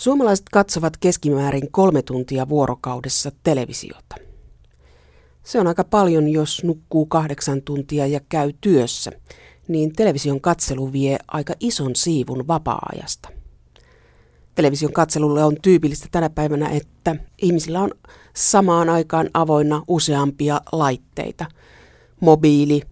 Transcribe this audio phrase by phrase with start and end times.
[0.00, 4.16] Suomalaiset katsovat keskimäärin kolme tuntia vuorokaudessa televisiota.
[5.42, 9.12] Se on aika paljon, jos nukkuu kahdeksan tuntia ja käy työssä,
[9.68, 13.28] niin television katselu vie aika ison siivun vapaa-ajasta.
[14.54, 17.90] Television katselulle on tyypillistä tänä päivänä, että ihmisillä on
[18.36, 21.46] samaan aikaan avoinna useampia laitteita.
[22.20, 22.82] Mobiili,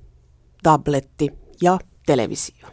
[0.62, 1.28] tabletti
[1.62, 2.68] ja televisio.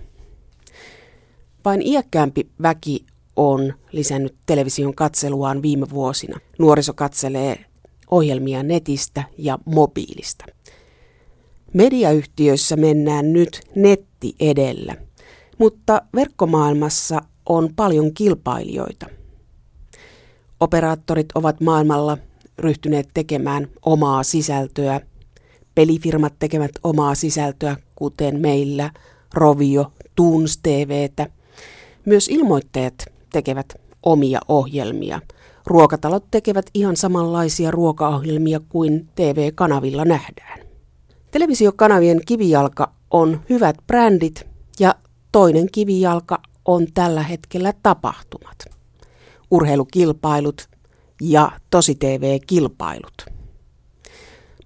[1.65, 3.05] Vain iäkkäämpi väki
[3.35, 6.39] on lisännyt television katseluaan viime vuosina.
[6.59, 7.65] Nuoriso katselee
[8.11, 10.45] ohjelmia netistä ja mobiilista.
[11.73, 14.95] Mediayhtiöissä mennään nyt netti edellä,
[15.57, 19.05] mutta verkkomaailmassa on paljon kilpailijoita.
[20.59, 22.17] Operaattorit ovat maailmalla
[22.57, 25.01] ryhtyneet tekemään omaa sisältöä.
[25.75, 28.91] Pelifirmat tekevät omaa sisältöä, kuten meillä
[29.33, 31.29] Rovio, Tunes TVtä.
[32.05, 35.21] Myös ilmoittajat tekevät omia ohjelmia.
[35.65, 40.59] Ruokatalot tekevät ihan samanlaisia ruokaohjelmia kuin TV-kanavilla nähdään.
[41.31, 44.47] Televisiokanavien kivijalka on hyvät brändit
[44.79, 44.95] ja
[45.31, 48.57] toinen kivijalka on tällä hetkellä tapahtumat.
[49.51, 50.69] Urheilukilpailut
[51.21, 53.25] ja tosi TV-kilpailut.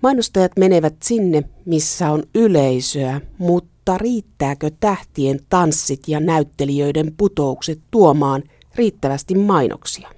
[0.04, 8.44] Mainostajat menevät sinne, missä on yleisöä, mutta riittääkö tähtien tanssit ja näyttelijöiden putoukset tuomaan
[8.80, 10.10] riittävästi mainoksia?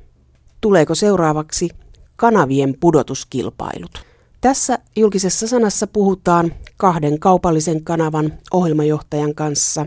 [0.61, 1.69] Tuleeko seuraavaksi
[2.15, 4.05] kanavien pudotuskilpailut?
[4.41, 9.85] Tässä julkisessa sanassa puhutaan kahden kaupallisen kanavan ohjelmajohtajan kanssa,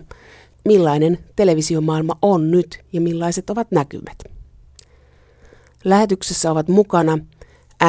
[0.65, 4.19] millainen televisiomaailma on nyt ja millaiset ovat näkymät.
[5.85, 7.19] Lähetyksessä ovat mukana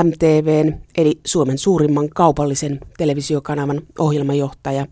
[0.03, 4.86] MTVn eli Suomen suurimman kaupallisen televisiokanavan ohjelmajohtaja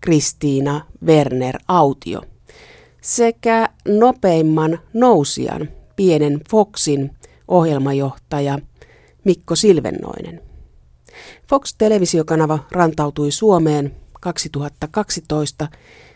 [0.00, 2.22] Kristiina Werner Autio
[3.06, 7.10] sekä nopeimman nousijan pienen Foxin
[7.48, 8.58] ohjelmajohtaja
[9.24, 10.40] Mikko Silvennoinen.
[11.48, 15.68] Fox-televisiokanava rantautui Suomeen 2012.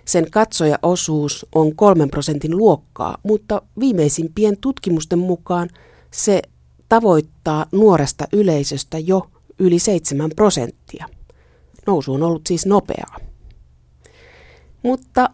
[0.04, 5.69] Sen katsojaosuus on kolmen prosentin luokkaa, mutta viimeisimpien tutkimusten mukaan
[6.10, 6.42] se
[6.88, 11.06] tavoittaa nuoresta yleisöstä jo yli 7 prosenttia.
[11.86, 13.16] Nousu on ollut siis nopeaa.
[14.82, 15.31] Mutta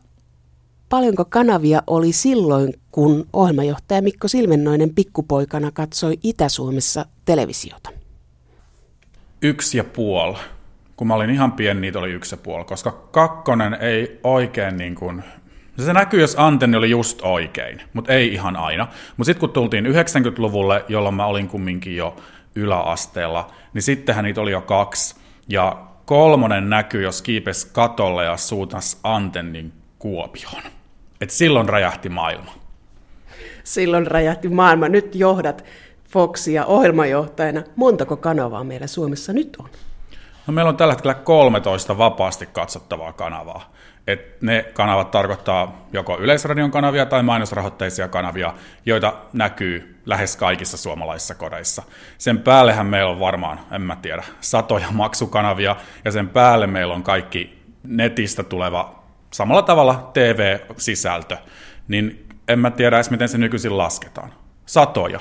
[0.88, 7.90] paljonko kanavia oli silloin, kun ohjelmajohtaja Mikko Silvennoinen pikkupoikana katsoi Itä-Suomessa televisiota?
[9.42, 10.36] Yksi ja puoli.
[10.96, 14.94] Kun mä olin ihan pieni, niitä oli yksi ja puoli, koska kakkonen ei oikein niin
[14.94, 15.22] kuin
[15.84, 18.88] se näkyy, jos antenni oli just oikein, mutta ei ihan aina.
[19.16, 22.16] Mutta sitten kun tultiin 90-luvulle, jolloin mä olin kumminkin jo
[22.54, 25.16] yläasteella, niin sittenhän niitä oli jo kaksi.
[25.48, 29.72] Ja kolmonen näkyy, jos kiipes katolle ja suutas antennin
[30.06, 30.62] Kuopioon.
[31.20, 32.54] Et silloin räjähti maailma.
[33.64, 34.88] Silloin räjähti maailma.
[34.88, 35.64] Nyt johdat
[36.08, 37.62] Foxia ohjelmajohtajana.
[37.76, 39.68] Montako kanavaa meillä Suomessa nyt on?
[40.46, 43.72] No meillä on tällä hetkellä 13 vapaasti katsottavaa kanavaa.
[44.06, 51.34] Et ne kanavat tarkoittaa joko yleisradion kanavia tai mainosrahoitteisia kanavia, joita näkyy lähes kaikissa suomalaisissa
[51.34, 51.82] kodeissa.
[52.18, 57.02] Sen päällehän meillä on varmaan, en mä tiedä, satoja maksukanavia, ja sen päälle meillä on
[57.02, 58.95] kaikki netistä tuleva
[59.30, 61.36] samalla tavalla TV-sisältö.
[61.88, 64.32] Niin en mä tiedä edes, miten se nykyisin lasketaan.
[64.66, 65.20] Satoja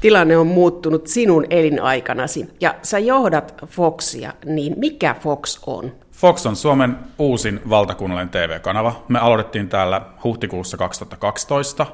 [0.00, 5.92] tilanne on muuttunut sinun elinaikanasi ja sä johdat Foxia, niin mikä Fox on?
[6.12, 9.02] Fox on Suomen uusin valtakunnallinen TV-kanava.
[9.08, 11.86] Me aloitettiin täällä huhtikuussa 2012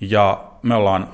[0.00, 1.08] ja me ollaan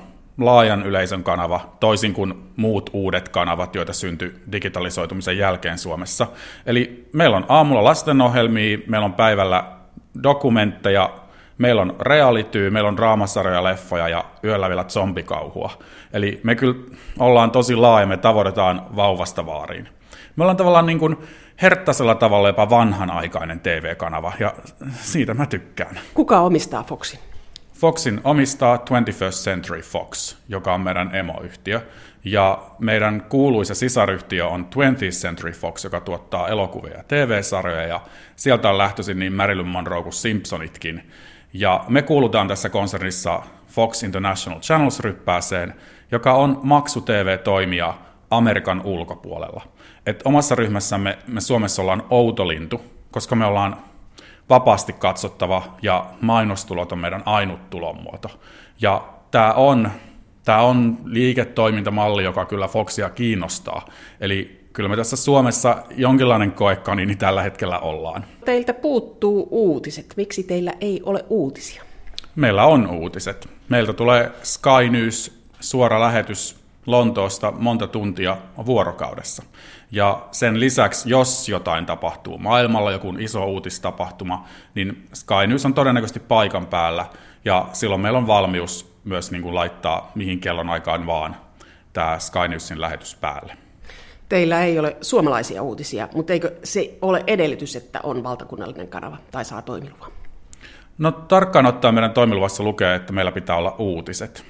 [0.45, 6.27] laajan yleisön kanava, toisin kuin muut uudet kanavat, joita syntyi digitalisoitumisen jälkeen Suomessa.
[6.65, 9.63] Eli meillä on aamulla lastenohjelmia, meillä on päivällä
[10.23, 11.09] dokumentteja,
[11.57, 15.71] meillä on reality, meillä on draamasarjoja, leffoja ja yöllä vielä zombikauhua.
[16.13, 16.75] Eli me kyllä
[17.19, 19.87] ollaan tosi laaja, me tavoitetaan vauvasta vaariin.
[20.35, 21.17] Me ollaan tavallaan niin kuin
[21.61, 24.53] herttaisella tavalla jopa vanhanaikainen TV-kanava, ja
[25.01, 25.99] siitä mä tykkään.
[26.13, 27.19] Kuka omistaa Foxin?
[27.81, 31.81] Foxin omistaa 21st Century Fox, joka on meidän emoyhtiö.
[32.23, 37.87] Ja meidän kuuluisa sisaryyhtiö on 20th Century Fox, joka tuottaa elokuvia ja TV-sarjoja.
[37.87, 38.01] Ja
[38.35, 41.11] sieltä on lähtöisin niin Marilyn Monroe kuin Simpsonitkin.
[41.53, 45.73] Ja me kuulutaan tässä konsernissa Fox International Channels-ryppääseen,
[46.11, 47.93] joka on maksu-TV-toimija
[48.29, 49.61] Amerikan ulkopuolella.
[50.05, 53.90] Et omassa ryhmässämme me Suomessa ollaan outolintu, koska me ollaan
[54.49, 58.29] vapaasti katsottava ja mainostulot on meidän ainut tulonmuoto.
[58.81, 59.91] Ja tämä on,
[60.45, 63.85] tää on liiketoimintamalli, joka kyllä Foxia kiinnostaa.
[64.21, 68.25] Eli kyllä me tässä Suomessa jonkinlainen koekani niin tällä hetkellä ollaan.
[68.45, 70.13] Teiltä puuttuu uutiset.
[70.17, 71.83] Miksi teillä ei ole uutisia?
[72.35, 73.49] Meillä on uutiset.
[73.69, 79.43] Meiltä tulee Sky News, suora lähetys Lontoosta monta tuntia vuorokaudessa.
[79.91, 84.45] Ja sen lisäksi, jos jotain tapahtuu maailmalla, joku iso uutistapahtuma,
[84.75, 87.05] niin Sky News on todennäköisesti paikan päällä,
[87.45, 91.35] ja silloin meillä on valmius myös niin kuin laittaa mihin kellon aikaan vaan
[91.93, 93.57] tämä Sky Newsin lähetys päälle.
[94.29, 99.45] Teillä ei ole suomalaisia uutisia, mutta eikö se ole edellytys, että on valtakunnallinen kanava tai
[99.45, 100.11] saa toimiluvan?
[100.97, 104.45] No tarkkaan ottaen meidän toimiluvassa lukee, että meillä pitää olla uutiset.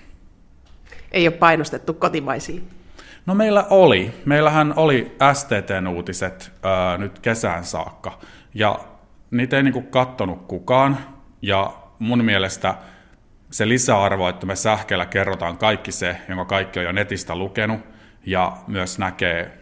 [1.11, 2.80] Ei ole painostettu kotimaisiin?
[3.25, 4.13] No meillä oli.
[4.25, 8.19] Meillähän oli STT-uutiset ää, nyt kesään saakka.
[8.53, 8.79] Ja
[9.31, 10.97] niitä ei niinku kattonut kukaan.
[11.41, 12.75] Ja mun mielestä
[13.51, 17.79] se lisäarvo, että me sähkeellä kerrotaan kaikki se, jonka kaikki on jo netistä lukenut,
[18.25, 19.57] ja myös näkee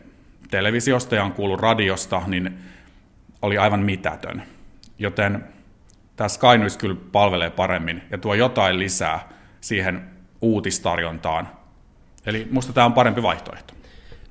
[0.52, 2.58] televisiosta ja on kuullut radiosta, niin
[3.42, 4.44] oli aivan mitätön.
[5.00, 5.44] Joten
[6.16, 9.30] tämä Sky News kyllä palvelee paremmin ja tuo jotain lisää
[9.62, 10.10] siihen
[10.42, 11.59] uutistarjontaan.
[12.26, 13.74] Eli musta tämä on parempi vaihtoehto.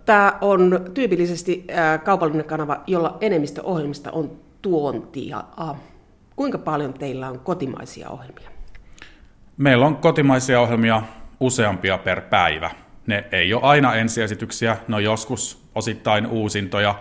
[0.04, 1.66] Tämä on tyypillisesti
[2.04, 4.30] kaupallinen kanava, jolla enemmistö ohjelmista on
[4.62, 5.44] tuontia.
[6.36, 8.50] Kuinka paljon teillä on kotimaisia ohjelmia?
[9.56, 11.02] Meillä on kotimaisia ohjelmia
[11.40, 12.70] useampia per päivä.
[13.06, 16.94] Ne ei ole aina ensiesityksiä, ne on joskus osittain uusintoja.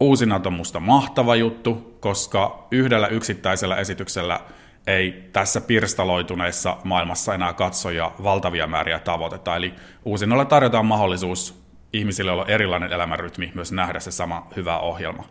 [0.00, 4.40] Uusinnat on musta mahtava juttu, koska yhdellä yksittäisellä esityksellä
[4.86, 9.56] ei tässä pirstaloituneessa maailmassa enää katsoja valtavia määriä tavoiteta.
[9.56, 9.74] Eli
[10.04, 11.62] uusinnolla tarjotaan mahdollisuus
[11.92, 15.24] ihmisille, olla erilainen elämänrytmi, myös nähdä se sama hyvä ohjelma.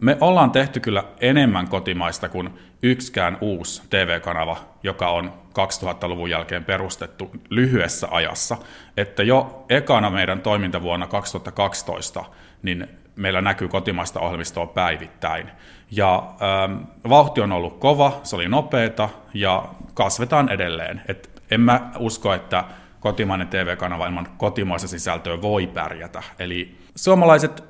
[0.00, 2.50] Me ollaan tehty kyllä enemmän kotimaista kuin
[2.82, 8.56] yksikään uusi TV-kanava, joka on 2000-luvun jälkeen perustettu lyhyessä ajassa.
[8.96, 12.24] Että jo ekana meidän toimintavuonna 2012,
[12.62, 15.50] niin meillä näkyy kotimaista ohjelmistoa päivittäin.
[15.90, 19.64] Ja ähm, vauhti on ollut kova, se oli nopeeta ja
[19.94, 21.02] kasvetaan edelleen.
[21.08, 22.64] Et en mä usko, että
[23.00, 26.22] kotimainen TV-kanava ilman kotimaista sisältöä voi pärjätä.
[26.38, 27.64] Eli suomalaiset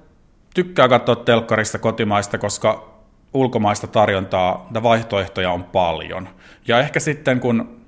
[0.55, 2.93] tykkää katsoa telkkarista kotimaista, koska
[3.35, 6.29] ulkomaista tarjontaa ja vaihtoehtoja on paljon.
[6.69, 7.82] Ja ehkä sitten kun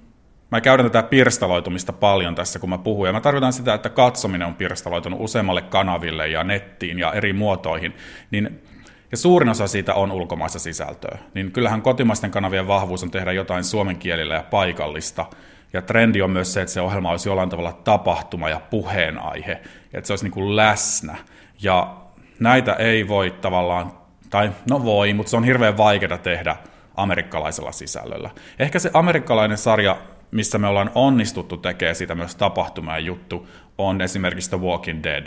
[0.51, 4.47] mä käydän tätä pirstaloitumista paljon tässä, kun mä puhun, ja mä tarkoitan sitä, että katsominen
[4.47, 7.95] on pirstaloitunut useammalle kanaville ja nettiin ja eri muotoihin,
[8.31, 8.63] niin
[9.11, 13.65] ja suurin osa siitä on ulkomaista sisältöä, niin kyllähän kotimaisten kanavien vahvuus on tehdä jotain
[13.65, 15.27] suomen kielillä ja paikallista,
[15.73, 19.53] ja trendi on myös se, että se ohjelma olisi jollain tavalla tapahtuma ja puheenaihe,
[19.93, 21.17] ja että se olisi niin kuin läsnä.
[21.63, 21.97] Ja
[22.41, 23.93] näitä ei voi tavallaan,
[24.31, 26.57] tai no voi, mutta se on hirveän vaikeaa tehdä
[26.95, 28.31] amerikkalaisella sisällöllä.
[28.59, 29.97] Ehkä se amerikkalainen sarja,
[30.35, 33.49] missä me ollaan onnistuttu tekemään sitä myös tapahtuma ja juttu,
[33.79, 35.27] on esimerkiksi The Walking Dead.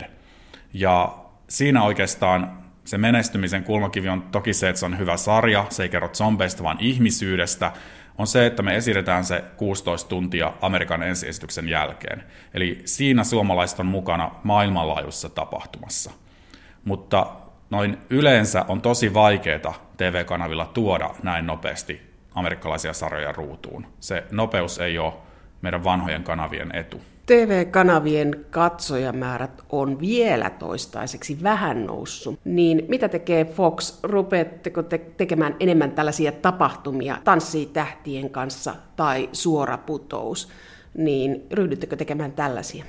[0.72, 1.18] Ja
[1.48, 5.88] siinä oikeastaan se menestymisen kulmakivi on toki se, että se on hyvä sarja, se ei
[5.88, 7.72] kerro zombeista, vaan ihmisyydestä,
[8.18, 12.24] on se, että me esitetään se 16 tuntia Amerikan ensiesityksen jälkeen.
[12.54, 16.10] Eli siinä suomalaiset on mukana maailmanlaajuisessa tapahtumassa
[16.88, 17.26] mutta
[17.70, 22.07] noin yleensä on tosi vaikeaa TV-kanavilla tuoda näin nopeasti
[22.38, 23.86] amerikkalaisia sarjoja ruutuun.
[24.00, 25.12] Se nopeus ei ole
[25.62, 27.00] meidän vanhojen kanavien etu.
[27.26, 32.40] TV-kanavien katsojamäärät on vielä toistaiseksi vähän noussut.
[32.44, 34.00] Niin mitä tekee Fox?
[34.02, 40.48] Rupeatteko te tekemään enemmän tällaisia tapahtumia, tanssii tähtien kanssa tai suora putous?
[40.94, 42.84] Niin ryhdyttekö tekemään tällaisia?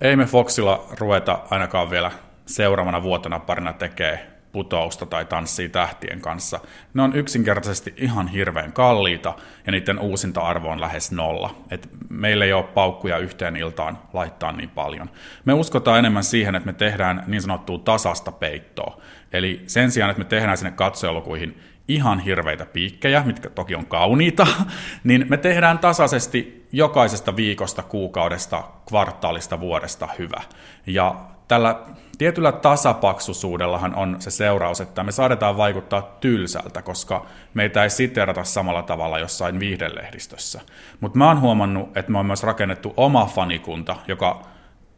[0.00, 2.10] Ei me Foxilla ruveta ainakaan vielä
[2.46, 6.60] seuraavana vuotena parina tekee putousta tai tanssii tähtien kanssa.
[6.94, 9.34] Ne on yksinkertaisesti ihan hirveän kalliita
[9.66, 11.54] ja niiden uusinta-arvo on lähes nolla.
[11.70, 15.10] Et meillä ei ole paukkuja yhteen iltaan laittaa niin paljon.
[15.44, 19.00] Me uskotaan enemmän siihen, että me tehdään niin sanottua tasasta peittoa.
[19.32, 24.46] Eli sen sijaan, että me tehdään sinne katsojalukuihin ihan hirveitä piikkejä, mitkä toki on kauniita,
[25.04, 30.42] niin me tehdään tasaisesti jokaisesta viikosta, kuukaudesta, kvartaalista, vuodesta hyvä.
[30.86, 31.14] Ja
[31.48, 31.80] tällä
[32.20, 38.82] tietyllä tasapaksusuudellahan on se seuraus, että me saadaan vaikuttaa tylsältä, koska meitä ei siterata samalla
[38.82, 40.60] tavalla jossain viihdelehdistössä.
[41.00, 44.42] Mutta mä oon huomannut, että me on myös rakennettu oma fanikunta, joka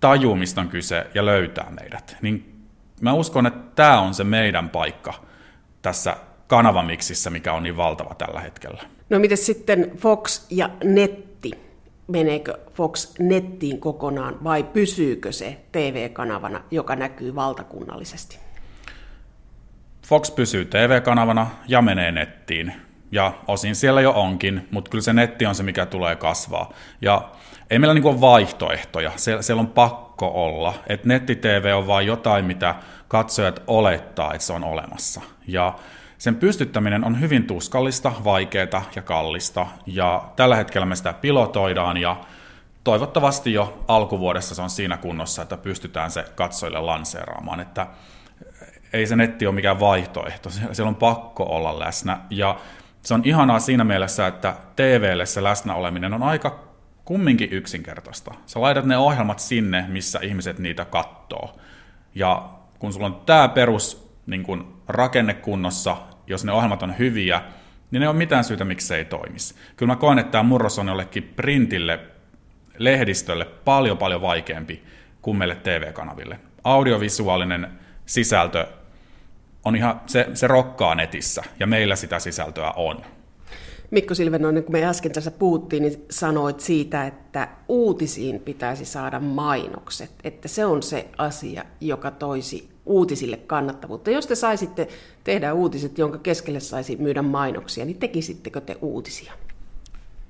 [0.00, 2.17] tajuu, mistä on kyse ja löytää meidät.
[2.23, 2.64] Niin
[3.00, 5.14] mä uskon, että tämä on se meidän paikka
[5.83, 8.83] tässä kanavamiksissä, mikä on niin valtava tällä hetkellä.
[9.11, 11.32] No miten sitten Fox ja netti?
[12.09, 18.38] Meneekö Fox nettiin kokonaan vai pysyykö se TV-kanavana, joka näkyy valtakunnallisesti?
[20.06, 22.73] Fox pysyy TV-kanavana ja menee nettiin.
[23.12, 26.73] Ja osin siellä jo onkin, mutta kyllä se netti on se, mikä tulee kasvaa.
[27.00, 27.28] Ja
[27.71, 30.75] ei meillä niin ole vaihtoehtoja, siellä on pakko olla.
[30.87, 32.75] Että netti-TV on vain jotain, mitä
[33.09, 35.21] katsojat olettaa, että se on olemassa.
[35.47, 35.75] Ja
[36.23, 42.17] sen pystyttäminen on hyvin tuskallista, vaikeaa ja kallista, ja tällä hetkellä me sitä pilotoidaan, ja
[42.85, 47.87] toivottavasti jo alkuvuodessa se on siinä kunnossa, että pystytään se katsojille lanseeraamaan, että
[48.93, 52.59] ei se netti ole mikään vaihtoehto, siellä on pakko olla läsnä, ja
[53.02, 56.64] se on ihanaa siinä mielessä, että TVlle se läsnä oleminen on aika
[57.05, 58.35] kumminkin yksinkertaista.
[58.47, 61.57] Sä laitat ne ohjelmat sinne, missä ihmiset niitä kattoo.
[62.14, 67.43] Ja kun sulla on tämä perus niin kun rakenne kunnossa, jos ne ohjelmat on hyviä,
[67.91, 69.55] niin ne on mitään syytä, miksi se ei toimisi.
[69.76, 72.00] Kyllä mä koen, että tämä murros on jollekin printille,
[72.79, 74.83] lehdistölle paljon paljon vaikeampi
[75.23, 76.38] kuin meille TV-kanaville.
[76.64, 77.69] Audiovisuaalinen
[78.07, 78.67] sisältö
[79.64, 83.05] on ihan, se, se rokkaa netissä, ja meillä sitä sisältöä on.
[83.91, 90.11] Mikko Silvenoinen, kun me äsken tässä puhuttiin, niin sanoit siitä, että uutisiin pitäisi saada mainokset,
[90.25, 94.11] että se on se asia, joka toisi uutisille kannattavuutta.
[94.11, 94.88] Jos te saisitte
[95.25, 99.33] tehdä uutiset, jonka keskelle saisi myydä mainoksia, niin tekisittekö te uutisia?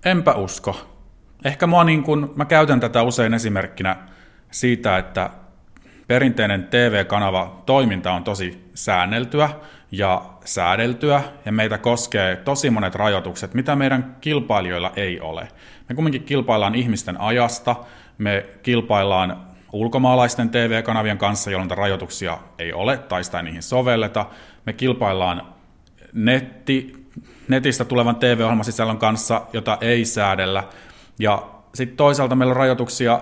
[0.05, 0.77] Enpä usko.
[1.45, 3.97] Ehkä mua niin kun, mä käytän tätä usein esimerkkinä
[4.51, 5.31] siitä, että
[6.07, 9.51] perinteinen TV-kanava toiminta on tosi säänneltyä
[9.91, 15.49] ja säädeltyä, ja meitä koskee tosi monet rajoitukset, mitä meidän kilpailijoilla ei ole.
[15.89, 17.77] Me kumminkin kilpaillaan ihmisten ajasta,
[18.19, 24.27] me kilpaillaan ulkomaalaisten TV-kanavien kanssa, jolloin rajoituksia ei ole tai sitä ei niihin sovelleta.
[24.67, 25.43] Me kilpaillaan
[26.13, 27.07] netti,
[27.49, 30.65] netistä tulevan TV-ohjelmasisällön kanssa, jota ei säädellä.
[31.19, 33.21] Ja sitten toisaalta meillä on rajoituksia,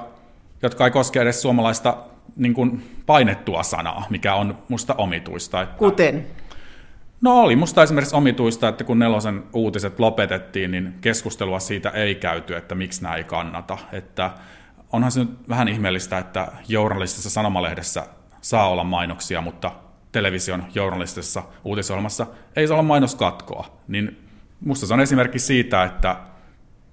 [0.63, 1.97] jotka ei koske edes suomalaista
[2.37, 5.63] niin kuin painettua sanaa, mikä on musta omituista.
[5.63, 6.27] Että Kuten?
[7.21, 12.57] No oli musta esimerkiksi omituista, että kun nelosen uutiset lopetettiin, niin keskustelua siitä ei käyty,
[12.57, 13.79] että miksi nämä ei kannata.
[13.93, 14.31] Että
[14.93, 18.07] onhan se nyt vähän ihmeellistä, että journalistisessa sanomalehdessä
[18.41, 19.73] saa olla mainoksia, mutta
[20.13, 22.27] television journalistisessa uutisohjelmassa
[22.57, 23.81] ei saa olla mainoskatkoa.
[23.89, 24.29] Niin
[24.61, 26.17] musta se on esimerkki siitä, että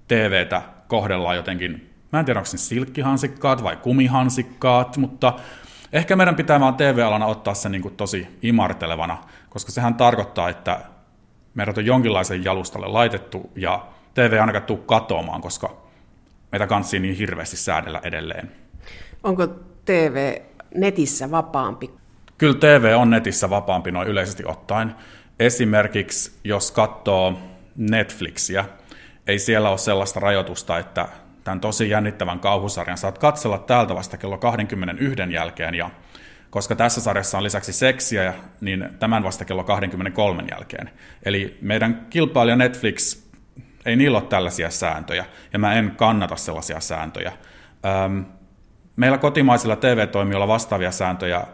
[0.08, 5.32] TVtä kohdellaan jotenkin, mä en tiedä onko ne silkkihansikkaat vai kumihansikkaat, mutta
[5.92, 10.80] ehkä meidän pitää vaan TV-alana ottaa se niin kuin tosi imartelevana, koska sehän tarkoittaa, että
[11.54, 15.76] meidät on jonkinlaisen jalustalle laitettu ja TV ei ainakaan tule katoamaan, koska
[16.52, 18.52] meitä kanssii niin hirveästi säädellä edelleen.
[19.22, 19.46] Onko
[19.84, 20.36] TV
[20.74, 21.90] netissä vapaampi?
[22.38, 24.94] Kyllä TV on netissä vapaampi noin yleisesti ottaen.
[25.38, 27.38] Esimerkiksi jos katsoo
[27.76, 28.64] Netflixiä,
[29.26, 31.08] ei siellä ole sellaista rajoitusta, että
[31.44, 35.90] tämän tosi jännittävän kauhusarjan saat katsella täältä vasta kello 21 jälkeen, ja
[36.50, 40.90] koska tässä sarjassa on lisäksi seksiä, niin tämän vasta kello 23 jälkeen.
[41.22, 43.22] Eli meidän kilpailija Netflix,
[43.86, 47.32] ei niillä ole tällaisia sääntöjä, ja mä en kannata sellaisia sääntöjä.
[48.04, 48.24] Öm,
[48.96, 51.46] meillä kotimaisilla TV-toimijoilla vastaavia sääntöjä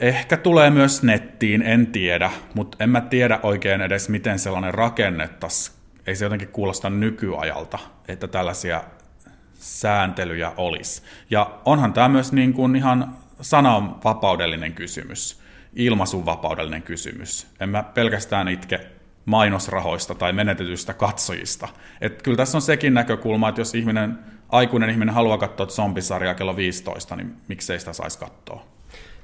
[0.00, 5.82] ehkä tulee myös nettiin, en tiedä, mutta en mä tiedä oikein edes, miten sellainen rakennettaisiin
[6.06, 8.84] ei se jotenkin kuulosta nykyajalta, että tällaisia
[9.54, 11.02] sääntelyjä olisi.
[11.30, 15.40] Ja onhan tämä myös niin kuin ihan sananvapaudellinen kysymys,
[15.74, 17.46] ilmaisunvapaudellinen kysymys.
[17.60, 18.80] En mä pelkästään itke
[19.24, 21.68] mainosrahoista tai menetetyistä katsojista.
[22.00, 24.18] Et kyllä tässä on sekin näkökulma, että jos ihminen,
[24.48, 28.66] aikuinen ihminen haluaa katsoa zombisarjaa kello 15, niin miksei sitä saisi katsoa?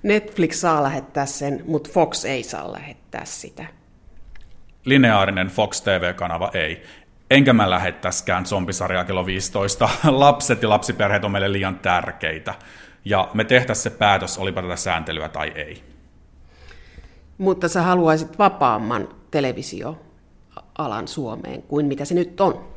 [0.03, 3.67] Netflix saa lähettää sen, mutta Fox ei saa lähettää sitä
[4.89, 6.83] lineaarinen Fox TV-kanava ei.
[7.31, 9.89] Enkä mä lähettäskään zombisarjaa kello 15.
[10.11, 12.55] Lapset ja lapsiperheet on meille liian tärkeitä.
[13.05, 15.83] Ja me tehtäisiin se päätös, olipa tätä sääntelyä tai ei.
[17.39, 22.69] Mutta sä haluaisit vapaamman televisioalan Suomeen kuin mitä se nyt on.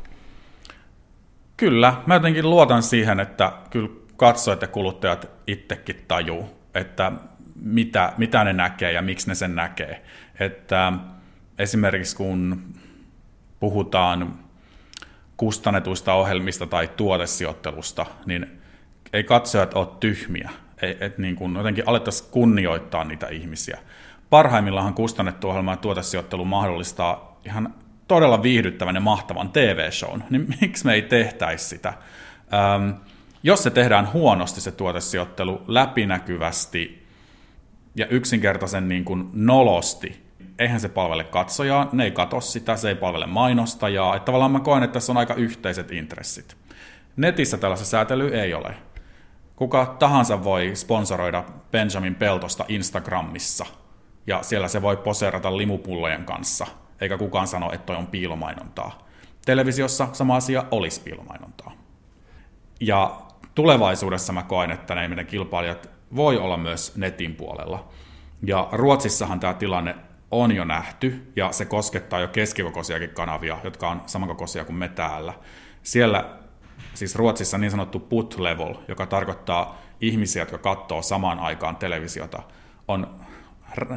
[1.57, 7.11] Kyllä, mä jotenkin luotan siihen, että kyllä katsojat ja kuluttajat itsekin tajuu, että
[7.55, 10.03] mitä, mitä ne näkee ja miksi ne sen näkee.
[10.39, 10.93] Että
[11.57, 12.63] esimerkiksi kun
[13.59, 14.39] puhutaan
[15.37, 18.61] kustannetuista ohjelmista tai tuotesijoittelusta, niin
[19.13, 20.49] ei katsojat ole tyhmiä.
[20.81, 23.79] Että niin kun jotenkin alettaisiin kunnioittaa niitä ihmisiä.
[24.29, 27.73] Parhaimmillaan kustannettu ohjelma ja tuotesijoittelu mahdollistaa ihan
[28.07, 31.93] todella viihdyttävän ja mahtavan TV-shown, niin miksi me ei tehtäisi sitä?
[32.53, 32.89] Ähm,
[33.43, 37.07] jos se tehdään huonosti se tuotesijoittelu läpinäkyvästi
[37.95, 40.25] ja yksinkertaisen niin kuin nolosti,
[40.59, 44.15] eihän se palvele katsojaa, ne ei katso sitä, se ei palvele mainostajaa.
[44.15, 46.57] Että tavallaan mä koen, että tässä on aika yhteiset intressit.
[47.15, 48.75] Netissä tällaista säätelyä ei ole.
[49.55, 53.65] Kuka tahansa voi sponsoroida Benjamin Peltosta Instagramissa,
[54.27, 56.67] ja siellä se voi poseerata limupullojen kanssa,
[57.01, 59.07] eikä kukaan sano, että toi on piilomainontaa.
[59.45, 61.71] Televisiossa sama asia olisi piilomainontaa.
[62.79, 63.21] Ja
[63.55, 67.87] tulevaisuudessa mä koen, että ne meidän kilpailijat voi olla myös netin puolella.
[68.45, 69.95] Ja Ruotsissahan tämä tilanne
[70.31, 75.33] on jo nähty, ja se koskettaa jo keskikokoisiakin kanavia, jotka on samankokoisia kuin me täällä.
[75.83, 76.29] Siellä,
[76.93, 82.43] siis Ruotsissa niin sanottu put level, joka tarkoittaa ihmisiä, jotka katsoo samaan aikaan televisiota,
[82.87, 83.19] on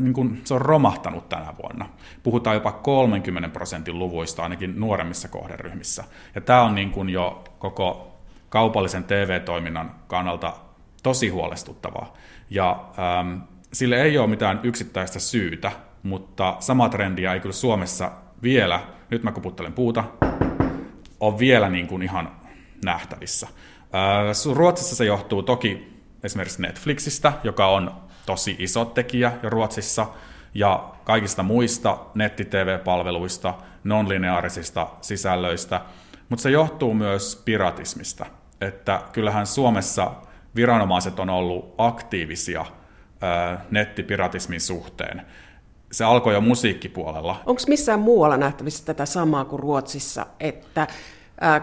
[0.01, 1.89] niin kuin, se on romahtanut tänä vuonna.
[2.23, 6.05] Puhutaan jopa 30 prosentin luvuista ainakin nuoremmissa kohderyhmissä.
[6.35, 8.14] Ja tämä on niin kuin jo koko
[8.55, 10.53] kaupallisen TV-toiminnan kannalta
[11.03, 12.15] tosi huolestuttavaa.
[12.51, 13.41] Ja ähm,
[13.73, 18.81] sille ei ole mitään yksittäistä syytä, mutta sama trendiä ei kyllä Suomessa vielä,
[19.11, 20.05] nyt mä kuputtelen puuta,
[21.21, 22.31] on vielä niin kuin ihan
[22.85, 23.47] nähtävissä.
[23.47, 27.95] Äh, Ruotsissa se johtuu toki esimerkiksi Netflixistä, joka on
[28.27, 30.07] tosi iso tekijä jo Ruotsissa,
[30.55, 35.81] ja kaikista muista netti-tv-palveluista, non-lineaarisista sisällöistä,
[36.29, 38.27] mutta se johtuu myös piratismista,
[38.65, 40.11] että kyllähän Suomessa
[40.57, 42.65] viranomaiset on ollut aktiivisia
[43.71, 45.23] nettipiratismin suhteen.
[45.93, 47.41] Se alkoi jo musiikkipuolella.
[47.47, 50.87] Onko missään muualla nähtävissä tätä samaa kuin Ruotsissa, että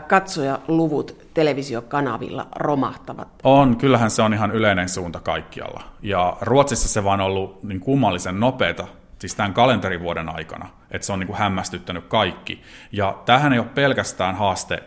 [0.08, 3.28] katsojaluvut televisiokanavilla romahtavat?
[3.44, 5.84] On, kyllähän se on ihan yleinen suunta kaikkialla.
[6.02, 8.88] Ja Ruotsissa se vaan on ollut niin kummallisen nopeata,
[9.20, 12.62] siis tämän kalenterivuoden aikana, että se on niin kuin hämmästyttänyt kaikki.
[12.92, 14.84] Ja tämähän ei ole pelkästään haaste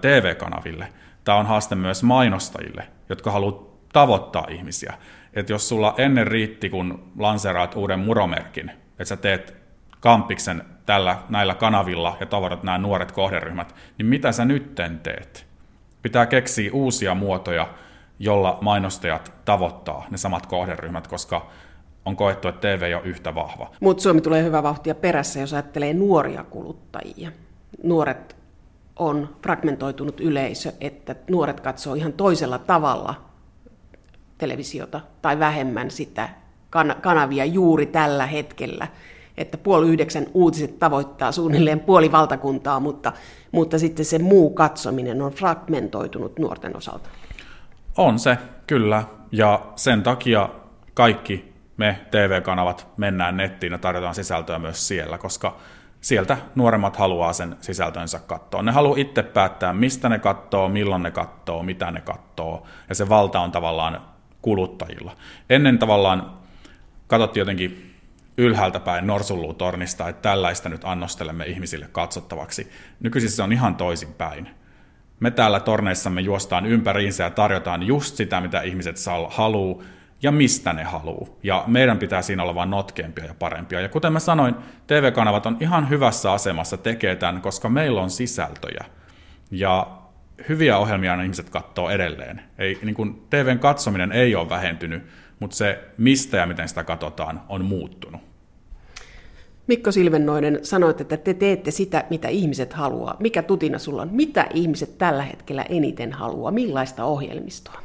[0.00, 0.88] TV-kanaville,
[1.24, 4.94] tämä on haaste myös mainostajille, jotka haluavat tavoittaa ihmisiä.
[5.32, 9.54] Että jos sulla ennen riitti, kun lanseraat uuden muromerkin, että sä teet
[10.00, 15.46] kampiksen tällä, näillä kanavilla ja tavarat nämä nuoret kohderyhmät, niin mitä sä nytten teet?
[16.02, 17.68] Pitää keksiä uusia muotoja,
[18.18, 21.50] jolla mainostajat tavoittaa ne samat kohderyhmät, koska
[22.04, 23.70] on koettu, että TV ole yhtä vahva.
[23.80, 27.32] Mutta Suomi tulee hyvä vauhtia perässä, jos ajattelee nuoria kuluttajia.
[27.82, 28.36] Nuoret
[28.96, 33.14] on fragmentoitunut yleisö, että nuoret katsoo ihan toisella tavalla
[34.38, 36.28] televisiota tai vähemmän sitä
[37.00, 38.88] kanavia juuri tällä hetkellä
[39.36, 43.12] että puoli yhdeksän uutiset tavoittaa suunnilleen puoli valtakuntaa, mutta,
[43.52, 47.08] mutta sitten se muu katsominen on fragmentoitunut nuorten osalta.
[47.96, 49.04] On se, kyllä.
[49.32, 50.48] Ja sen takia
[50.94, 55.56] kaikki me TV-kanavat mennään nettiin ja tarjotaan sisältöä myös siellä, koska
[56.04, 58.62] sieltä nuoremmat haluaa sen sisältönsä katsoa.
[58.62, 63.08] Ne haluaa itse päättää, mistä ne katsoo, milloin ne katsoo, mitä ne katsoo, ja se
[63.08, 64.00] valta on tavallaan
[64.42, 65.16] kuluttajilla.
[65.50, 66.38] Ennen tavallaan
[67.06, 67.94] katsottiin jotenkin
[68.38, 72.70] ylhäältä päin norsulluutornista, että tällaista nyt annostelemme ihmisille katsottavaksi.
[73.00, 74.48] Nykyisin se on ihan toisinpäin.
[75.20, 78.96] Me täällä torneissamme juostaan ympäriinsä ja tarjotaan just sitä, mitä ihmiset
[79.30, 79.82] haluaa
[80.24, 81.28] ja mistä ne haluaa.
[81.42, 83.80] Ja meidän pitää siinä olla vain notkeampia ja parempia.
[83.80, 84.54] Ja kuten mä sanoin,
[84.86, 88.84] TV-kanavat on ihan hyvässä asemassa tekee tämän, koska meillä on sisältöjä.
[89.50, 89.86] Ja
[90.48, 92.40] hyviä ohjelmia ihmiset katsoo edelleen.
[92.58, 95.02] Ei, niin kuin TVn katsominen ei ole vähentynyt,
[95.40, 98.20] mutta se mistä ja miten sitä katsotaan on muuttunut.
[99.66, 103.16] Mikko Silvennoinen, sanoit, että te teette sitä, mitä ihmiset haluaa.
[103.20, 104.08] Mikä tutina sulla on?
[104.12, 106.50] Mitä ihmiset tällä hetkellä eniten haluaa?
[106.50, 107.83] Millaista ohjelmistoa?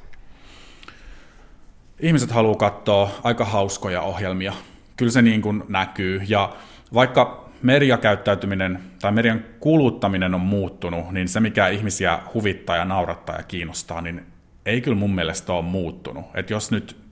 [1.99, 4.53] Ihmiset haluaa katsoa aika hauskoja ohjelmia.
[4.97, 6.21] Kyllä se niin kuin näkyy.
[6.27, 6.55] Ja
[6.93, 13.43] vaikka mediakäyttäytyminen tai median kuluttaminen on muuttunut, niin se mikä ihmisiä huvittaa ja naurattaa ja
[13.43, 14.25] kiinnostaa, niin
[14.65, 16.25] ei kyllä mun mielestä ole muuttunut.
[16.33, 17.09] Et jos nyt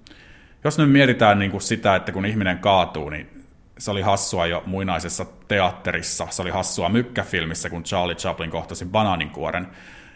[0.64, 3.44] jos nyt mietitään niin kuin sitä, että kun ihminen kaatuu, niin
[3.78, 9.68] se oli hassua jo muinaisessa teatterissa, se oli hassua mykkäfilmissä, kun Charlie Chaplin kohtasi banaaninkuoren.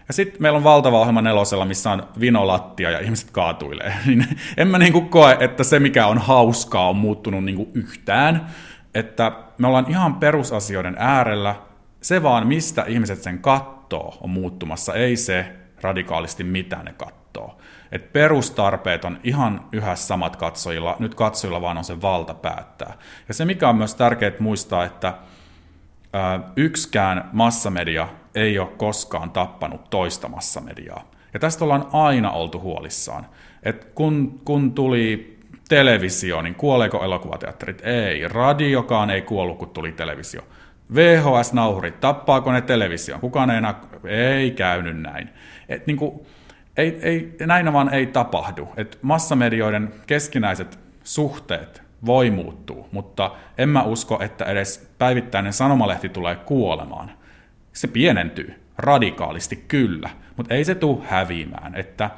[0.08, 3.94] Ja sitten meillä on valtava ohjelma nelosella, missä on vinolattia ja ihmiset kaatuilee.
[4.06, 4.26] Niin
[4.58, 8.48] en mä niin kuin koe, että se mikä on hauskaa on muuttunut niin kuin yhtään.
[8.96, 11.56] Että me ollaan ihan perusasioiden äärellä.
[12.02, 17.58] Se vaan, mistä ihmiset sen kattoo, on muuttumassa, ei se radikaalisti mitä ne kattoo.
[17.92, 22.94] Et perustarpeet on ihan yhä samat katsojilla, nyt katsojilla vaan on se valta päättää.
[23.28, 25.14] Ja se mikä on myös tärkeää muistaa, että
[26.56, 31.12] yksikään massamedia ei ole koskaan tappanut toista massamediaa.
[31.34, 33.26] Ja tästä ollaan aina oltu huolissaan.
[33.64, 35.38] Et kun, kun tuli
[35.70, 37.82] televisio, niin kuoleeko elokuvateatterit?
[37.86, 38.28] Ei.
[38.28, 40.42] Radiokaan ei kuollut, kun tuli televisio.
[40.96, 43.22] VHS-nauhurit, tappaako ne televisioon?
[43.22, 45.30] Kukaan ei enää, ei käynyt näin.
[45.70, 46.26] Et niin kuin,
[46.78, 48.70] ei, ei, näin vaan ei tapahdu.
[48.78, 56.36] Et massamedioiden keskinäiset suhteet voi muuttua, mutta en mä usko, että edes päivittäinen sanomalehti tulee
[56.36, 57.12] kuolemaan.
[57.74, 61.76] Se pienentyy radikaalisti kyllä, mutta ei se tule häviämään.
[61.76, 62.10] Että,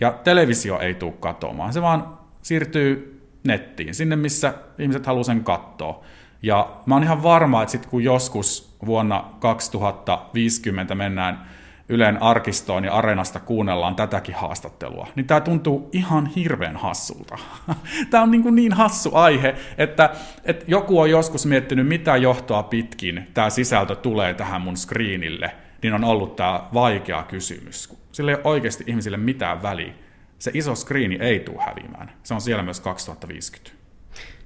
[0.00, 6.04] ja televisio ei tule katoamaan, se vaan siirtyy nettiin, sinne missä ihmiset haluaa sen katsoa.
[6.42, 11.46] Ja mä oon ihan varma, että sitten kun joskus vuonna 2050 mennään
[11.88, 17.38] Ylen arkistoon ja Areenasta kuunnellaan tätäkin haastattelua, niin tämä tuntuu ihan hirveän hassulta.
[18.10, 20.10] Tämä on niin, kuin niin hassu aihe, että,
[20.44, 25.94] että joku on joskus miettinyt, mitä johtoa pitkin tämä sisältö tulee tähän mun screenille, niin
[25.94, 27.94] on ollut tämä vaikea kysymys.
[28.12, 29.92] Sillä ei ole oikeasti ihmisille mitään väliä.
[30.38, 32.12] Se iso screeni ei tule häviämään.
[32.22, 33.82] Se on siellä myös 2050.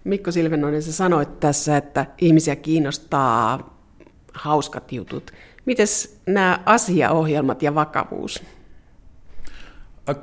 [0.05, 3.77] Mikko Silvenoinen, sä sanoit tässä, että ihmisiä kiinnostaa
[4.35, 5.31] hauskat jutut.
[5.67, 8.43] Mites nämä asiaohjelmat ja vakavuus?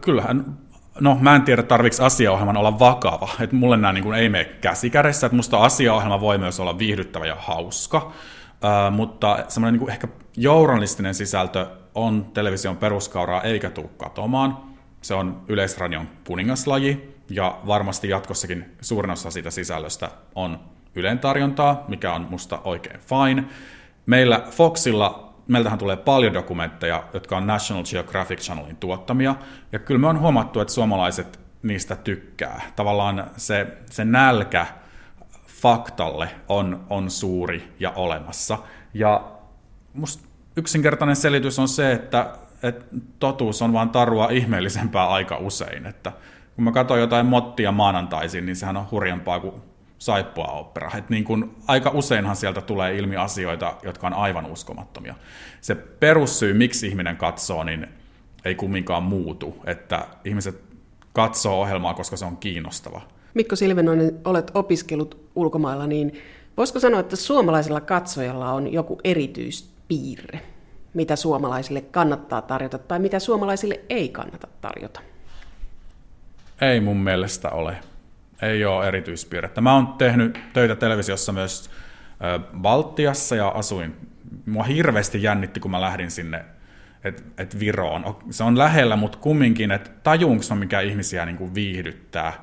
[0.02, 0.58] Kyllähän,
[1.00, 3.30] no mä en tiedä tarviiko asiaohjelman olla vakava.
[3.40, 7.36] että mulle nämä niin ei mene käsikädessä, että musta asiaohjelma voi myös olla viihdyttävä ja
[7.40, 7.98] hauska.
[7.98, 14.58] Uh, mutta semmoinen niin ehkä journalistinen sisältö on television peruskauraa eikä tule katomaan.
[15.02, 20.60] Se on Yleisradion kuningaslaji ja varmasti jatkossakin suurin osa siitä sisällöstä on
[20.96, 23.44] Ylen tarjontaa, mikä on musta oikein fine.
[24.06, 29.36] Meillä Foxilla, meiltähän tulee paljon dokumentteja, jotka on National Geographic Channelin tuottamia,
[29.72, 32.62] ja kyllä me on huomattu, että suomalaiset niistä tykkää.
[32.76, 34.68] Tavallaan se, se nälkä
[35.48, 38.58] faktalle on, on suuri ja olemassa.
[38.94, 39.32] Ja
[39.94, 42.86] musta yksinkertainen selitys on se, että, että
[43.20, 45.86] totuus on vain tarua ihmeellisempää aika usein.
[45.86, 46.12] Että
[46.56, 49.62] kun mä katson jotain mottia maanantaisin, niin sehän on hurjempaa kuin
[50.04, 50.92] saippua opera.
[50.98, 55.16] Et niin kun, aika useinhan sieltä tulee ilmi asioita, jotka on aivan uskomattomia.
[55.62, 57.88] Se perussyy, miksi ihminen katsoo, niin
[58.46, 59.56] ei kumminkaan muutu.
[59.66, 60.62] Että ihmiset
[61.14, 63.02] katsoo ohjelmaa, koska se on kiinnostava.
[63.34, 66.14] Mikko Silvenoinen, olet opiskellut ulkomailla, niin
[66.58, 70.42] voisiko sanoa, että suomalaisella katsojalla on joku erityispiirre,
[70.94, 75.02] mitä suomalaisille kannattaa tarjota tai mitä suomalaisille ei kannata tarjota?
[76.62, 77.78] Ei mun mielestä ole
[78.42, 79.62] ei ole erityispiirrettä.
[79.62, 81.70] Mä oon tehnyt töitä televisiossa myös
[82.62, 83.96] Baltiassa ja asuin.
[84.46, 86.46] Mua hirveästi jännitti, kun mä lähdin sinne
[87.04, 88.18] et, et Viroon.
[88.30, 92.34] Se on lähellä, mutta kumminkin, että tajuunko on mikä ihmisiä niin viihdyttää.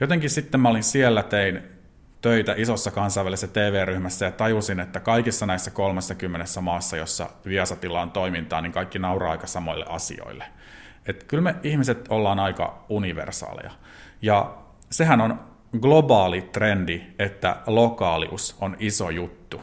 [0.00, 1.62] Jotenkin sitten mä olin siellä, tein
[2.20, 8.60] töitä isossa kansainvälisessä TV-ryhmässä ja tajusin, että kaikissa näissä 30 maassa, jossa Viasatilla on toimintaa,
[8.60, 10.44] niin kaikki nauraa aika samoille asioille.
[11.06, 13.70] Et kyllä me ihmiset ollaan aika universaaleja.
[14.22, 14.54] Ja
[14.92, 15.40] sehän on
[15.80, 19.60] globaali trendi, että lokaalius on iso juttu.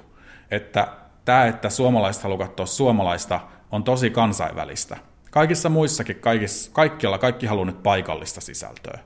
[0.52, 0.88] Että
[1.26, 3.40] tämä, että suomalaiset haluaa katsoa suomalaista,
[3.72, 4.98] on tosi kansainvälistä.
[5.32, 9.00] Kaikissa muissakin, kaikissa, kaikkialla, kaikki haluaa nyt paikallista sisältöä.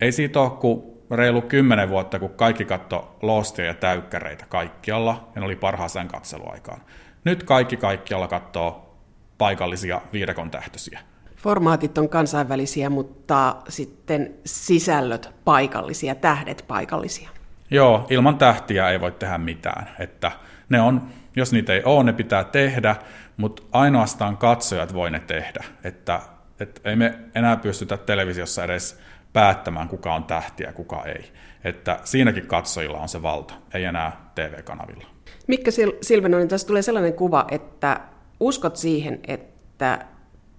[0.00, 5.40] Ei siitä ole kuin reilu kymmenen vuotta, kun kaikki katto Lostia ja täykkäreitä kaikkialla, ja
[5.40, 6.80] ne oli parhaaseen katseluaikaan.
[7.24, 8.96] Nyt kaikki kaikkialla katsoo
[9.38, 11.00] paikallisia viidakon tähtöisiä.
[11.44, 17.30] Formaatit on kansainvälisiä, mutta sitten sisällöt paikallisia, tähdet paikallisia.
[17.70, 19.90] Joo, ilman tähtiä ei voi tehdä mitään.
[19.98, 20.32] Että
[20.68, 21.02] ne on,
[21.36, 22.96] jos niitä ei ole, ne pitää tehdä,
[23.36, 25.64] mutta ainoastaan katsojat voi ne tehdä.
[25.84, 26.20] Että,
[26.60, 29.00] että ei me enää pystytä televisiossa edes
[29.32, 31.32] päättämään, kuka on tähtiä ja kuka ei.
[31.64, 35.06] Että siinäkin katsojilla on se valta, ei enää TV-kanavilla.
[35.46, 35.70] Mikka
[36.02, 38.00] Silvenoinen, tässä tulee sellainen kuva, että
[38.40, 40.13] uskot siihen, että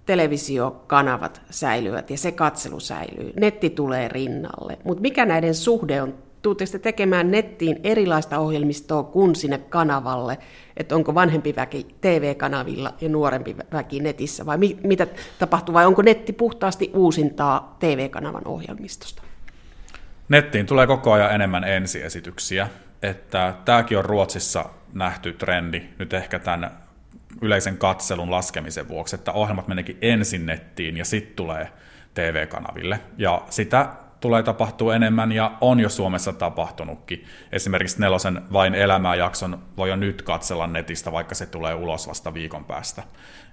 [0.06, 3.32] televisiokanavat säilyvät ja se katselu säilyy.
[3.40, 4.78] Netti tulee rinnalle.
[4.84, 6.14] Mutta mikä näiden suhde on?
[6.42, 10.38] Tuutteko te tekemään nettiin erilaista ohjelmistoa kuin sinne kanavalle?
[10.76, 14.46] Että onko vanhempi väki TV-kanavilla ja nuorempi väki netissä?
[14.46, 15.06] Vai mi- mitä
[15.38, 15.72] tapahtuu?
[15.74, 19.22] Vai onko netti puhtaasti uusintaa TV-kanavan ohjelmistosta?
[20.28, 22.68] Nettiin tulee koko ajan enemmän ensiesityksiä.
[23.02, 26.85] Että tämäkin on Ruotsissa nähty trendi nyt ehkä tämän
[27.42, 31.68] yleisen katselun laskemisen vuoksi, että ohjelmat meneekin ensin nettiin ja sitten tulee
[32.14, 33.00] TV-kanaville.
[33.18, 33.88] Ja sitä
[34.20, 37.24] tulee tapahtua enemmän ja on jo Suomessa tapahtunutkin.
[37.52, 42.34] Esimerkiksi nelosen Vain elämää jakson voi jo nyt katsella netistä, vaikka se tulee ulos vasta
[42.34, 43.02] viikon päästä.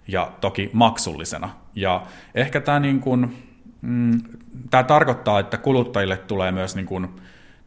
[0.08, 1.50] Ja toki maksullisena.
[1.76, 2.04] Ja
[2.36, 3.38] ehkä tämä niin kuin,
[3.82, 4.22] mm,
[4.70, 7.08] tämä tarkoittaa, että kuluttajille tulee myös niin kuin,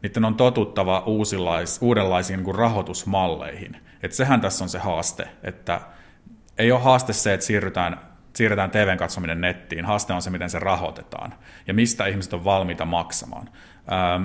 [0.03, 1.03] niiden on totuttava
[1.81, 3.77] uudenlaisiin niin kuin rahoitusmalleihin.
[4.03, 5.81] Et sehän tässä on se haaste, että
[6.59, 8.01] ei ole haaste se, että siirrytään,
[8.35, 9.85] siirretään TVn katsominen nettiin.
[9.85, 11.35] Haaste on se, miten se rahoitetaan
[11.67, 13.49] ja mistä ihmiset on valmiita maksamaan.
[13.93, 14.25] Ähm,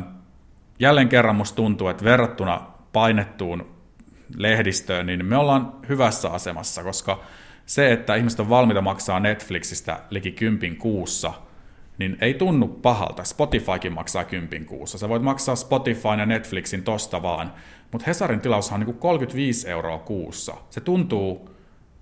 [0.80, 2.62] jälleen kerran musta tuntuu, että verrattuna
[2.94, 3.76] painettuun
[4.36, 7.24] lehdistöön, niin me ollaan hyvässä asemassa, koska
[7.66, 11.34] se, että ihmiset on valmiita maksaa Netflixistä liki kympin kuussa,
[11.98, 13.24] niin ei tunnu pahalta.
[13.24, 14.98] Spotifykin maksaa kympin kuussa.
[14.98, 17.54] Sä voit maksaa Spotify ja Netflixin tosta vaan,
[17.92, 20.54] mutta Hesarin tilaushan on niin 35 euroa kuussa.
[20.70, 21.51] Se tuntuu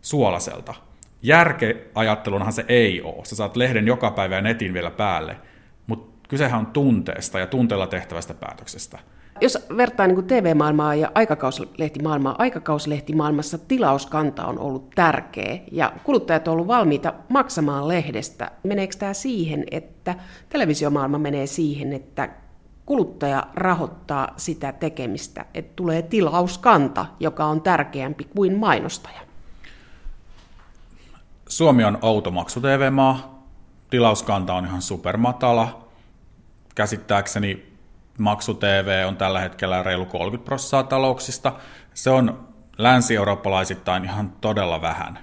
[0.02, 0.74] suolaselta.
[1.22, 3.26] Järkeajattelunhan se ei ole.
[3.26, 5.38] Sä saat lehden joka päivä ja netin vielä päälle,
[5.88, 9.00] mutta kysehän on tunteesta ja tunteella tehtävästä päätöksestä.
[9.42, 16.68] Jos vertaa niin TV-maailmaa ja aikakauslehtimaailmaa, aikakauslehtimaailmassa tilauskanta on ollut tärkeä ja kuluttajat on ollut
[16.68, 18.52] valmiita maksamaan lehdestä.
[18.64, 20.16] Meneekö tämä siihen, että
[20.50, 22.30] televisiomaailma menee siihen, että
[22.86, 29.29] kuluttaja rahoittaa sitä tekemistä, että tulee tilauskanta, joka on tärkeämpi kuin mainostaja?
[31.50, 33.46] Suomi on outo maksu TV-maa.
[33.90, 35.88] Tilauskanta on ihan supermatala.
[36.76, 37.74] Käsittääkseni
[38.18, 41.54] maksu TV on tällä hetkellä reilu 30 prosenttia talouksista.
[41.94, 45.20] Se on länsi-eurooppalaisittain ihan todella vähän.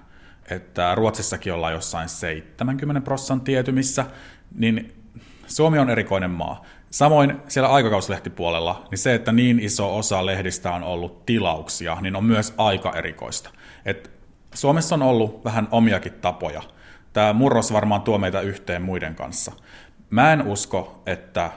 [0.50, 4.06] Että Ruotsissakin ollaan jossain 70 prosenttia tietymissä,
[4.54, 5.02] niin
[5.46, 6.62] Suomi on erikoinen maa.
[6.90, 12.24] Samoin siellä aikakauslehtipuolella, niin se, että niin iso osa lehdistä on ollut tilauksia, niin on
[12.24, 13.50] myös aika erikoista.
[13.84, 14.15] Et
[14.56, 16.62] Suomessa on ollut vähän omiakin tapoja.
[17.12, 19.52] Tämä murros varmaan tuo meitä yhteen muiden kanssa.
[20.10, 21.50] Mä en usko, että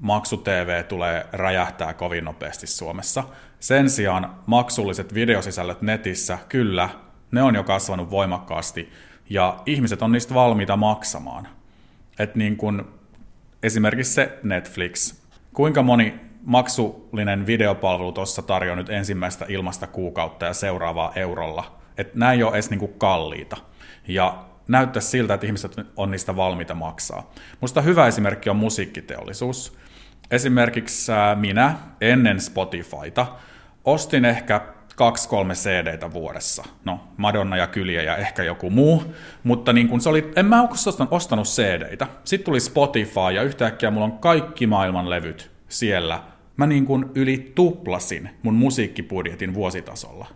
[0.00, 3.24] maksu-TV tulee räjähtää kovin nopeasti Suomessa.
[3.60, 6.88] Sen sijaan maksulliset videosisällöt netissä, kyllä,
[7.30, 8.92] ne on jo kasvanut voimakkaasti
[9.30, 11.48] ja ihmiset on niistä valmiita maksamaan.
[12.18, 12.94] Et niin kun,
[13.62, 15.14] esimerkiksi se Netflix,
[15.52, 21.83] kuinka moni maksullinen videopalvelu tuossa tarjoaa nyt ensimmäistä ilmasta kuukautta ja seuraavaa eurolla.
[21.98, 23.56] Että nämä ei ole edes niinku kalliita.
[24.08, 27.30] Ja näyttää siltä, että ihmiset on niistä valmiita maksaa.
[27.60, 29.78] Musta hyvä esimerkki on musiikkiteollisuus.
[30.30, 33.26] Esimerkiksi äh, minä ennen Spotifyta
[33.84, 34.60] ostin ehkä
[34.96, 36.64] kaksi kolme cd vuodessa.
[36.84, 39.02] No, Madonna ja Kyliä ja ehkä joku muu.
[39.44, 43.90] Mutta niin kun se oli, en mä ostanut, ostanut cd Sitten tuli Spotify ja yhtäkkiä
[43.90, 46.22] mulla on kaikki maailman levyt siellä.
[46.56, 50.26] Mä niin kun yli tuplasin mun musiikkibudjetin vuositasolla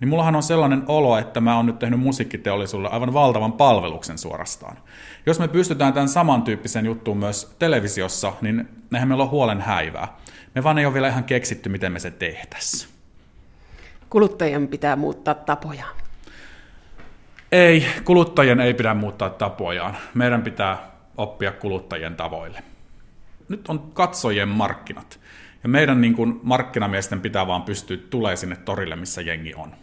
[0.00, 4.78] niin mullahan on sellainen olo, että mä oon nyt tehnyt musiikkiteollisuudelle aivan valtavan palveluksen suorastaan.
[5.26, 10.16] Jos me pystytään tämän samantyyppisen juttuun myös televisiossa, niin eihän meillä ole huolen häivää.
[10.54, 12.90] Me vaan ei ole vielä ihan keksitty, miten me se tehtäisiin.
[14.10, 15.96] Kuluttajien pitää muuttaa tapojaan.
[17.52, 19.96] Ei, kuluttajien ei pidä muuttaa tapojaan.
[20.14, 20.78] Meidän pitää
[21.16, 22.62] oppia kuluttajien tavoille.
[23.48, 25.20] Nyt on katsojien markkinat.
[25.62, 29.74] Ja meidän niin kuin markkinamiesten pitää vaan pystyä tulee sinne torille, missä jengi on.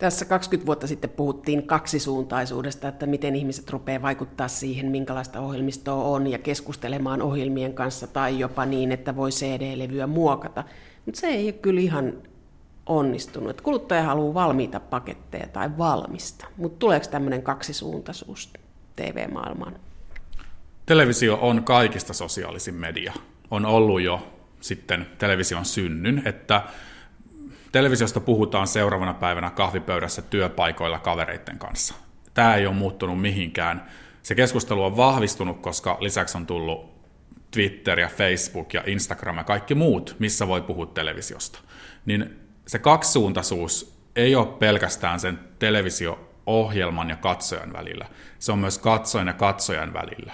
[0.00, 6.26] Tässä 20 vuotta sitten puhuttiin kaksisuuntaisuudesta, että miten ihmiset rupeaa vaikuttaa siihen, minkälaista ohjelmistoa on
[6.26, 10.64] ja keskustelemaan ohjelmien kanssa tai jopa niin, että voi CD-levyä muokata.
[11.06, 12.12] Mutta se ei ole kyllä ihan
[12.86, 13.60] onnistunut.
[13.60, 18.52] Kuluttaja haluaa valmiita paketteja tai valmista, mutta tuleeko tämmöinen kaksisuuntaisuus
[18.96, 19.74] TV-maailmaan?
[20.86, 23.12] Televisio on kaikista sosiaalisin media.
[23.50, 26.62] On ollut jo sitten television synnyn, että
[27.72, 31.94] Televisiosta puhutaan seuraavana päivänä kahvipöydässä työpaikoilla kavereiden kanssa.
[32.34, 33.86] Tämä ei ole muuttunut mihinkään.
[34.22, 37.00] Se keskustelu on vahvistunut, koska lisäksi on tullut
[37.50, 41.58] Twitter ja Facebook ja Instagram ja kaikki muut, missä voi puhua televisiosta.
[42.06, 48.06] Niin se kaksisuuntaisuus ei ole pelkästään sen televisio-ohjelman ja katsojan välillä.
[48.38, 50.32] Se on myös katsojan ja katsojan välillä.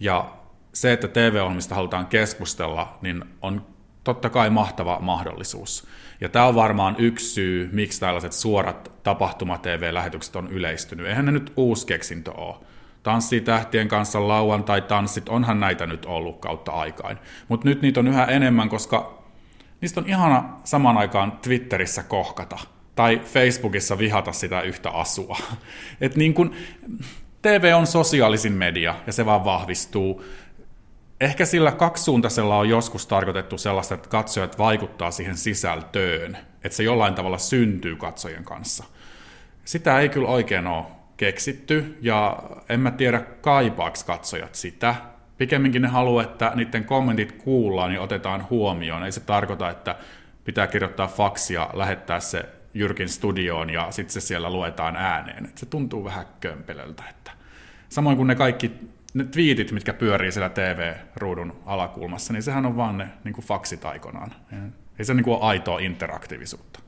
[0.00, 0.32] Ja
[0.72, 3.66] se, että TV-ohjelmista halutaan keskustella, niin on
[4.04, 5.86] totta kai mahtava mahdollisuus.
[6.20, 11.06] Ja tämä on varmaan yksi syy, miksi tällaiset suorat tapahtuma-tv-lähetykset on yleistynyt.
[11.06, 12.56] Eihän ne nyt uusi keksintö ole.
[13.02, 17.18] Tanssitähtien kanssa lauantai-tanssit, onhan näitä nyt ollut kautta aikain.
[17.48, 19.24] Mutta nyt niitä on yhä enemmän, koska
[19.80, 22.58] niistä on ihana samaan aikaan Twitterissä kohkata
[22.94, 25.38] tai Facebookissa vihata sitä yhtä asua.
[26.00, 26.54] Et niin kun,
[27.42, 30.24] TV on sosiaalisin media ja se vaan vahvistuu.
[31.20, 37.14] Ehkä sillä kaksisuuntaisella on joskus tarkoitettu sellaista, että katsojat vaikuttaa siihen sisältöön, että se jollain
[37.14, 38.84] tavalla syntyy katsojien kanssa.
[39.64, 40.84] Sitä ei kyllä oikein ole
[41.16, 44.94] keksitty, ja en mä tiedä kaipaaks katsojat sitä.
[45.38, 49.04] Pikemminkin ne haluaa, että niiden kommentit kuullaan ja otetaan huomioon.
[49.04, 49.96] Ei se tarkoita, että
[50.44, 55.44] pitää kirjoittaa faksia, lähettää se Jyrkin studioon ja sitten se siellä luetaan ääneen.
[55.44, 57.02] Et se tuntuu vähän kömpelöltä.
[57.10, 57.30] Että
[57.88, 58.72] samoin kuin ne kaikki
[59.14, 63.84] ne twiitit, mitkä pyörii siellä TV-ruudun alakulmassa, niin sehän on vaan ne niin kuin faksit
[63.84, 64.34] aikanaan.
[64.98, 66.80] Ei se niin kuin ole aitoa interaktiivisuutta.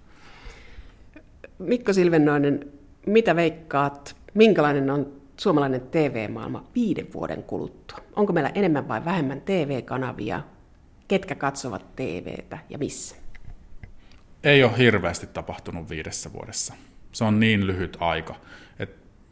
[1.59, 2.73] Mikko Silvennoinen,
[3.07, 7.99] mitä veikkaat, minkälainen on suomalainen TV-maailma viiden vuoden kuluttua?
[8.17, 10.43] Onko meillä enemmän vai vähemmän TV-kanavia?
[11.09, 13.17] Ketkä katsovat TVtä ja missä?
[14.45, 16.75] Ei ole hirveästi tapahtunut viidessä vuodessa.
[17.13, 18.35] Se on niin lyhyt aika.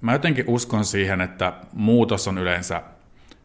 [0.00, 2.82] Mä jotenkin uskon siihen, että muutos on yleensä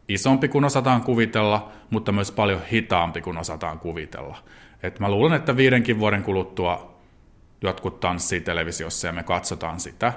[0.08, 4.36] isompi kuin osataan kuvitella, mutta myös paljon hitaampi kuin osataan kuvitella.
[4.82, 6.94] Et mä luulen, että viidenkin vuoden kuluttua
[7.62, 10.12] jotkut tanssii televisiossa ja me katsotaan sitä.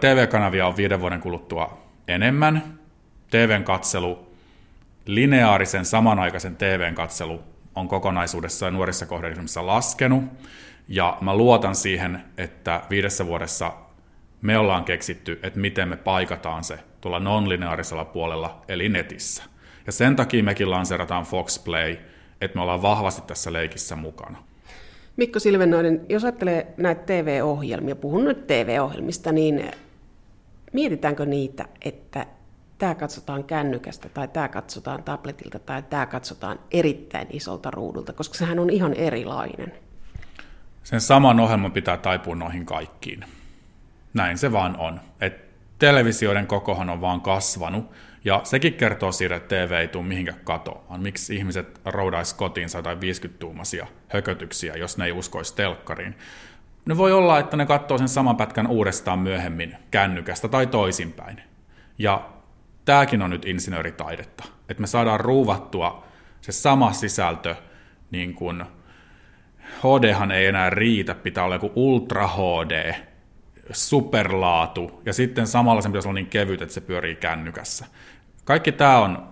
[0.00, 2.78] TV-kanavia on viiden vuoden kuluttua enemmän.
[3.30, 4.26] TVn katselu,
[5.06, 7.42] lineaarisen samanaikaisen TVn katselu
[7.74, 10.24] on kokonaisuudessaan nuorissa kohderyhmissä laskenut,
[10.88, 13.72] ja mä luotan siihen, että viidessä vuodessa
[14.42, 19.42] me ollaan keksitty, että miten me paikataan se tuolla non-lineaarisella puolella, eli netissä.
[19.86, 21.96] Ja sen takia mekin lanseerataan Fox Play,
[22.40, 24.38] että me ollaan vahvasti tässä leikissä mukana.
[25.16, 29.70] Mikko Silvennoinen, jos ajattelee näitä TV-ohjelmia, puhun nyt TV-ohjelmista, niin
[30.72, 32.26] mietitäänkö niitä, että
[32.78, 38.58] tämä katsotaan kännykästä tai tämä katsotaan tabletilta tai tämä katsotaan erittäin isolta ruudulta, koska sehän
[38.58, 39.72] on ihan erilainen.
[40.82, 43.24] Sen saman ohjelman pitää taipua noihin kaikkiin.
[44.14, 45.00] Näin se vaan on.
[45.20, 45.42] Et
[45.78, 47.92] televisioiden kokohan on vaan kasvanut,
[48.24, 51.02] ja sekin kertoo siitä, että TV ei tule mihinkään katoamaan.
[51.02, 56.14] Miksi ihmiset roudaisi kotiin 150-tuumaisia hökötyksiä, jos ne ei uskoisi telkkariin?
[56.86, 61.42] Ne voi olla, että ne katsoo sen saman pätkän uudestaan myöhemmin kännykästä tai toisinpäin.
[61.98, 62.28] Ja
[62.84, 66.04] tämäkin on nyt insinööritaidetta, että me saadaan ruuvattua
[66.40, 67.54] se sama sisältö,
[68.10, 68.64] niin kuin
[69.78, 72.94] HDhan ei enää riitä, pitää olla joku Ultra HD,
[73.72, 77.86] superlaatu, ja sitten samalla sen pitäisi olla niin kevyt, että se pyörii kännykässä.
[78.44, 79.28] Kaikki tämä on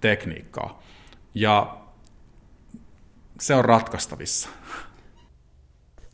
[0.00, 0.82] tekniikkaa,
[1.34, 1.76] ja
[3.40, 4.48] se on ratkaistavissa.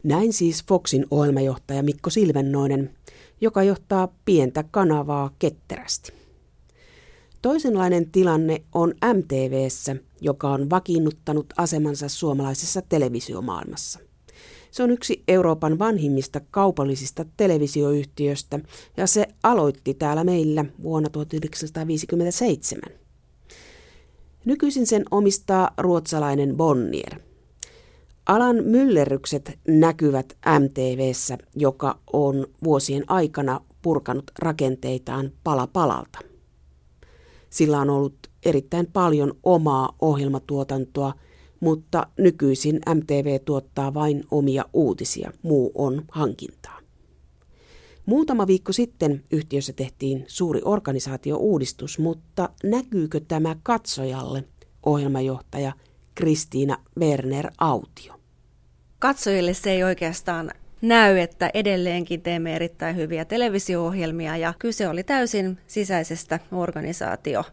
[0.03, 2.95] Näin siis Foxin ohjelmajohtaja Mikko Silvennoinen,
[3.41, 6.13] joka johtaa pientä kanavaa ketterästi.
[7.43, 14.06] Toisenlainen tilanne on MTVssä, joka on vakiinnuttanut asemansa suomalaisessa televisiomaailmassa.
[14.71, 18.61] Se on yksi Euroopan vanhimmista kaupallisista televisioyhtiöistä
[18.97, 22.83] ja se aloitti täällä meillä vuonna 1957.
[24.45, 27.21] Nykyisin sen omistaa ruotsalainen Bonnier.
[28.27, 36.19] Alan myllerrykset näkyvät MTVssä, joka on vuosien aikana purkanut rakenteitaan pala palalta.
[37.51, 41.13] Sillä on ollut erittäin paljon omaa ohjelmatuotantoa,
[41.61, 46.79] mutta nykyisin MTV tuottaa vain omia uutisia, muu on hankintaa.
[48.07, 54.45] Muutama viikko sitten yhtiössä tehtiin suuri organisaatiouudistus, mutta näkyykö tämä katsojalle,
[54.87, 55.73] ohjelmajohtaja
[56.15, 58.15] Kristiina Werner Autio?
[58.99, 60.51] Katsojille se ei oikeastaan
[60.89, 67.45] näy, että edelleenkin teemme erittäin hyviä televisio-ohjelmia ja kyse oli täysin sisäisestä organisaatio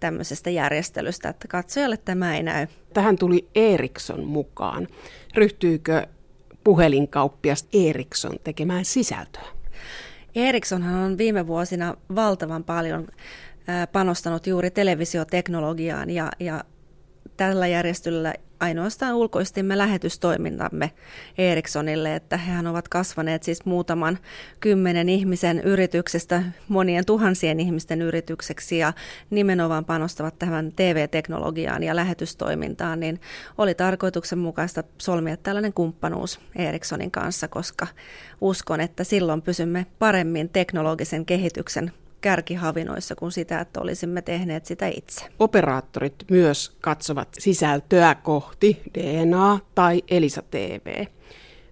[0.00, 2.66] tämmöisestä järjestelystä, että katsojalle tämä ei näy.
[2.94, 4.88] Tähän tuli Ericsson mukaan.
[5.34, 6.06] Ryhtyykö
[6.64, 9.48] puhelinkauppias Ericsson tekemään sisältöä?
[10.34, 13.08] Ericssonhan on viime vuosina valtavan paljon
[13.92, 16.64] panostanut juuri televisioteknologiaan ja, ja
[17.36, 20.90] tällä järjestelyllä ainoastaan ulkoistimme lähetystoimintamme
[21.38, 24.18] Ericssonille, että hehän ovat kasvaneet siis muutaman
[24.60, 28.92] kymmenen ihmisen yrityksestä monien tuhansien ihmisten yritykseksi ja
[29.30, 33.20] nimenomaan panostavat tähän TV-teknologiaan ja lähetystoimintaan, niin
[33.58, 37.86] oli tarkoituksenmukaista solmia tällainen kumppanuus Ericssonin kanssa, koska
[38.40, 45.24] uskon, että silloin pysymme paremmin teknologisen kehityksen kärkihavinoissa kuin sitä, että olisimme tehneet sitä itse.
[45.38, 51.06] Operaattorit myös katsovat sisältöä kohti DNA tai Elisa TV.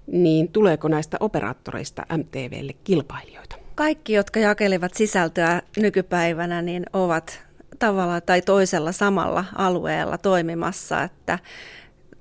[0.07, 3.57] Niin tuleeko näistä operaattoreista MTVlle kilpailijoita?
[3.75, 7.43] Kaikki, jotka jakelevat sisältöä nykypäivänä, niin ovat
[7.79, 11.39] tavalla tai toisella samalla alueella toimimassa, että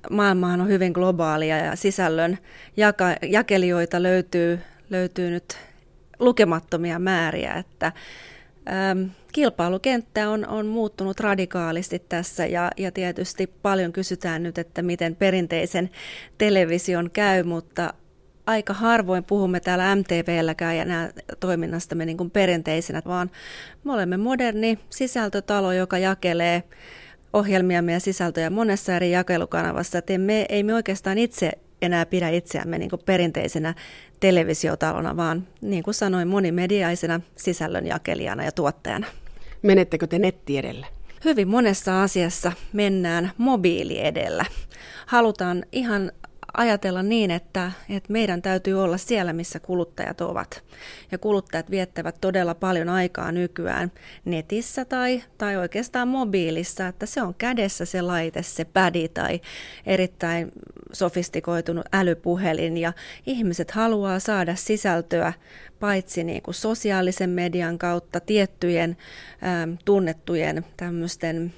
[0.09, 2.37] maailmahan on hyvin globaalia ja sisällön
[2.77, 5.68] jaka- jakelijoita löytyy, löytyy nyt
[6.19, 7.91] lukemattomia määriä, että
[8.91, 15.15] äm, kilpailukenttä on, on muuttunut radikaalisti tässä ja, ja tietysti paljon kysytään nyt, että miten
[15.15, 15.89] perinteisen
[16.37, 17.93] television käy, mutta
[18.45, 23.31] aika harvoin puhumme täällä MTVlläkään ja nämä toiminnastamme niin kuin perinteisenä, vaan
[23.83, 26.63] me olemme moderni sisältötalo, joka jakelee
[27.33, 29.97] ohjelmia ja sisältöjä monessa eri jakelukanavassa.
[29.97, 31.51] Et me, ei me oikeastaan itse
[31.81, 33.73] enää pidä itseämme niin kuin perinteisenä
[34.19, 39.07] televisiotalona, vaan niin kuin sanoin, monimediaisena sisällönjakelijana ja tuottajana.
[39.61, 40.87] Menettekö te netti edellä?
[41.25, 44.45] Hyvin monessa asiassa mennään mobiili edellä.
[45.05, 46.11] Halutaan ihan
[46.59, 50.63] ajatella niin, että, että meidän täytyy olla siellä, missä kuluttajat ovat.
[51.11, 53.91] Ja kuluttajat viettävät todella paljon aikaa nykyään
[54.25, 59.41] netissä tai, tai oikeastaan mobiilissa, että se on kädessä se laite, se pädi tai
[59.85, 60.51] erittäin
[60.91, 62.77] sofistikoitunut älypuhelin.
[62.77, 62.93] Ja
[63.25, 65.33] ihmiset haluaa saada sisältöä
[65.79, 68.97] paitsi niin kuin sosiaalisen median kautta tiettyjen
[69.63, 71.53] äm, tunnettujen tämmöisten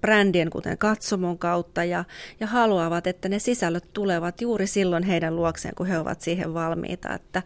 [0.00, 2.04] brändien, kuten katsomon kautta, ja,
[2.40, 7.14] ja haluavat, että ne sisällöt tulevat juuri silloin heidän luokseen, kun he ovat siihen valmiita.
[7.14, 7.42] Että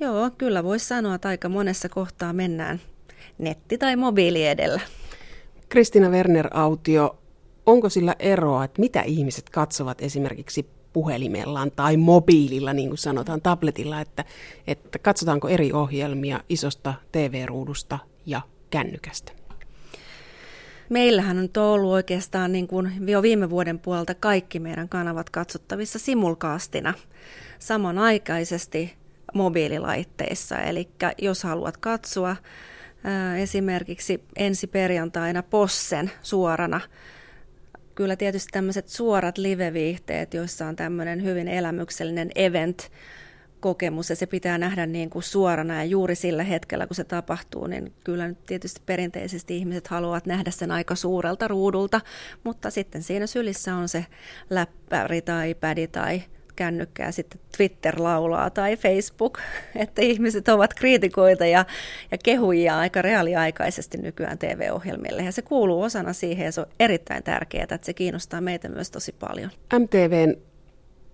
[0.00, 2.80] joo, kyllä voisi sanoa, että aika monessa kohtaa mennään
[3.38, 4.80] netti- tai mobiili edellä.
[5.68, 7.18] Kristina Werner-autio,
[7.66, 14.00] onko sillä eroa, että mitä ihmiset katsovat esimerkiksi puhelimellaan tai mobiililla, niin kuin sanotaan, tabletilla,
[14.00, 14.24] että,
[14.66, 18.40] että katsotaanko eri ohjelmia isosta TV-ruudusta ja
[18.70, 19.43] kännykästä?
[20.88, 26.94] Meillähän on ollut oikeastaan niin kuin jo viime vuoden puolta kaikki meidän kanavat katsottavissa simulkaastina
[27.58, 28.94] samanaikaisesti
[29.34, 30.58] mobiililaitteissa.
[30.58, 32.36] Eli jos haluat katsoa
[33.38, 36.80] esimerkiksi ensi perjantaina Possen suorana,
[37.94, 42.90] kyllä tietysti tämmöiset suorat live-viihteet, joissa on tämmöinen hyvin elämyksellinen event,
[43.64, 47.66] kokemus ja se pitää nähdä niin kuin suorana ja juuri sillä hetkellä, kun se tapahtuu,
[47.66, 52.00] niin kyllä nyt tietysti perinteisesti ihmiset haluavat nähdä sen aika suurelta ruudulta,
[52.44, 54.06] mutta sitten siinä sylissä on se
[54.50, 56.22] läppäri tai pädi tai
[56.56, 59.38] kännykkää sitten Twitter laulaa tai Facebook,
[59.84, 61.64] että ihmiset ovat kriitikoita ja,
[62.10, 65.22] ja kehujia aika reaaliaikaisesti nykyään TV-ohjelmille.
[65.22, 68.90] Ja se kuuluu osana siihen ja se on erittäin tärkeää, että se kiinnostaa meitä myös
[68.90, 69.50] tosi paljon.
[69.78, 70.34] MTVn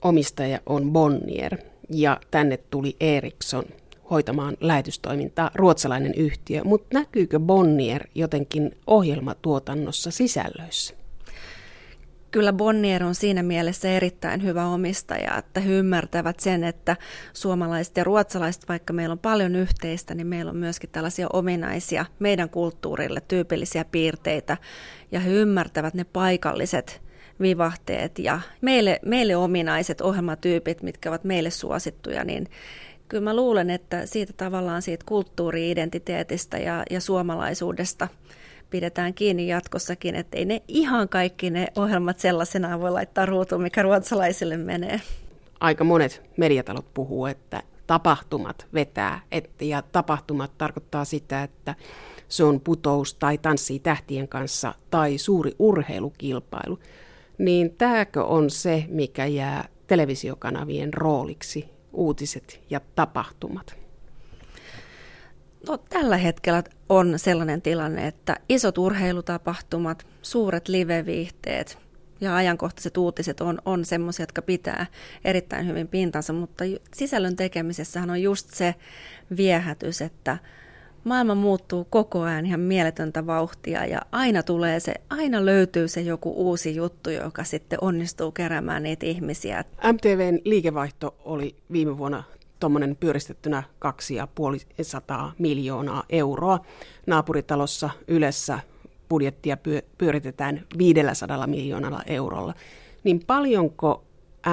[0.03, 3.64] omistaja on Bonnier ja tänne tuli Ericsson
[4.11, 10.95] hoitamaan lähetystoimintaa, ruotsalainen yhtiö, mutta näkyykö Bonnier jotenkin ohjelmatuotannossa sisällöissä?
[12.30, 16.97] Kyllä Bonnier on siinä mielessä erittäin hyvä omistaja, että he ymmärtävät sen, että
[17.32, 22.51] suomalaiset ja ruotsalaiset, vaikka meillä on paljon yhteistä, niin meillä on myöskin tällaisia ominaisia meidän
[22.51, 24.57] kulttuurille tyypillisiä piirteitä,
[25.12, 27.03] ja he ymmärtävät ne paikalliset
[27.41, 32.47] vivahteet ja meille, meille ominaiset ohjelmatyypit, mitkä ovat meille suosittuja, niin
[33.09, 38.09] kyllä mä luulen, että siitä tavallaan siitä kulttuuri-identiteetistä ja, ja suomalaisuudesta
[38.70, 43.82] pidetään kiinni jatkossakin, että ei ne ihan kaikki ne ohjelmat sellaisenaan voi laittaa ruutuun, mikä
[43.82, 45.01] ruotsalaisille menee.
[45.61, 51.74] Aika monet mediatalot puhuu, että tapahtumat vetää, että, ja tapahtumat tarkoittaa sitä, että
[52.28, 56.78] se on putous tai tanssii tähtien kanssa tai suuri urheilukilpailu
[57.41, 63.76] niin tämäkö on se, mikä jää televisiokanavien rooliksi, uutiset ja tapahtumat?
[65.68, 71.78] No, tällä hetkellä on sellainen tilanne, että isot urheilutapahtumat, suuret live-viihteet
[72.20, 74.86] ja ajankohtaiset uutiset on, on semmoisia, jotka pitää
[75.24, 76.64] erittäin hyvin pintansa, mutta
[76.95, 78.74] sisällön tekemisessähän on just se
[79.36, 80.38] viehätys, että–
[81.05, 86.32] maailma muuttuu koko ajan ihan mieletöntä vauhtia ja aina tulee se, aina löytyy se joku
[86.36, 89.64] uusi juttu, joka sitten onnistuu keräämään niitä ihmisiä.
[89.92, 92.22] MTVn liikevaihto oli viime vuonna
[92.61, 96.59] tuommoinen pyöristettynä 2,5 miljoonaa euroa.
[97.07, 98.61] Naapuritalossa Ylessä
[99.09, 99.57] budjettia
[99.98, 102.55] pyöritetään 500 miljoonalla eurolla.
[103.05, 104.05] Niin paljonko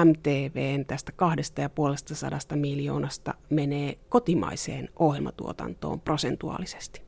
[0.04, 7.02] MTVn tästä kahdesta ja puolesta sadasta miljoonasta menee kotimaiseen ohjelmatuotantoon prosentuaalisesti?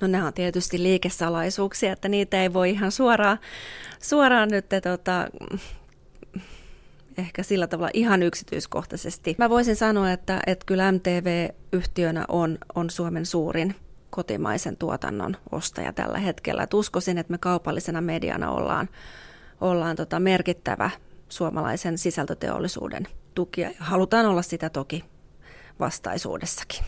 [0.00, 3.38] No nämä on tietysti liikesalaisuuksia, että niitä ei voi ihan suoraan,
[4.02, 5.28] suoraan nyt tota,
[7.18, 9.34] ehkä sillä tavalla ihan yksityiskohtaisesti.
[9.38, 13.74] Mä voisin sanoa, että, että kyllä MTV-yhtiönä on, on Suomen suurin
[14.10, 16.62] kotimaisen tuotannon ostaja tällä hetkellä.
[16.62, 18.88] Et uskoisin, että me kaupallisena mediana ollaan,
[19.60, 20.90] ollaan tota merkittävä
[21.34, 25.04] suomalaisen sisältöteollisuuden tukia halutaan olla sitä toki
[25.80, 26.84] vastaisuudessakin.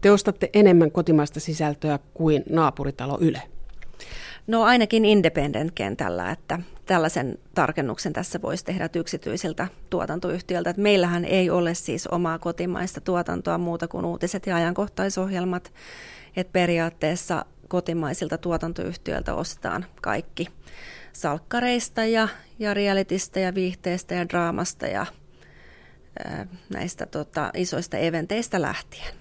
[0.00, 3.42] Te ostatte enemmän kotimaista sisältöä kuin naapuritalo Yle.
[4.46, 10.70] No ainakin independent-kentällä, että tällaisen tarkennuksen tässä voisi tehdä yksityisiltä tuotantoyhtiöltä.
[10.70, 15.72] Että meillähän ei ole siis omaa kotimaista tuotantoa muuta kuin uutiset ja ajankohtaisohjelmat.
[16.36, 20.48] Että periaatteessa kotimaisilta tuotantoyhtiöiltä ostetaan kaikki
[21.12, 25.06] salkkareista ja, ja realitista ja viihteestä ja draamasta ja
[26.68, 29.14] näistä tota, isoista eventeistä lähtien.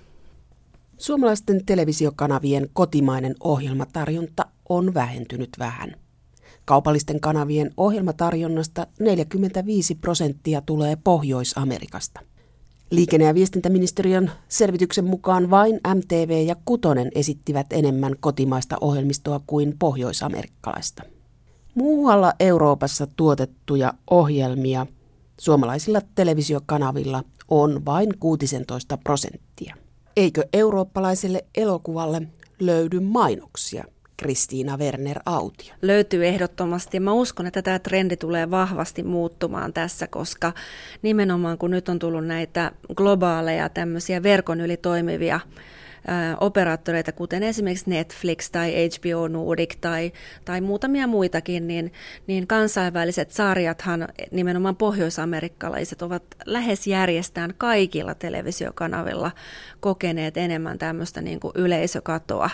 [0.98, 5.96] Suomalaisten televisiokanavien kotimainen ohjelmatarjonta on vähentynyt vähän.
[6.66, 12.20] Kaupallisten kanavien ohjelmatarjonnasta 45 prosenttia tulee Pohjois-Amerikasta.
[12.92, 21.04] Liikenne- ja viestintäministeriön selvityksen mukaan vain MTV ja Kutonen esittivät enemmän kotimaista ohjelmistoa kuin pohjoisamerikkalaista.
[21.76, 24.88] Muualla Euroopassa tuotettuja ohjelmia
[25.40, 29.76] suomalaisilla televisiokanavilla on vain 16 prosenttia.
[30.16, 32.22] Eikö eurooppalaiselle elokuvalle
[32.60, 33.84] löydy mainoksia?
[34.18, 35.74] Kristiina Werner Autio.
[35.82, 37.00] Löytyy ehdottomasti.
[37.00, 40.54] Mä uskon, että tämä trendi tulee vahvasti muuttumaan tässä, koska
[41.02, 45.40] nimenomaan kun nyt on tullut näitä globaaleja tämmöisiä verkon yli toimivia
[46.40, 50.12] operaattoreita, kuten esimerkiksi Netflix tai HBO Nordic tai,
[50.46, 51.94] tai muutamia muitakin, niin,
[52.28, 59.32] niin kansainväliset sarjathan, nimenomaan pohjoisamerikkalaiset, ovat lähes järjestään kaikilla televisiokanavilla
[59.80, 62.50] kokeneet enemmän tämmöistä niin kuin yleisökatoa.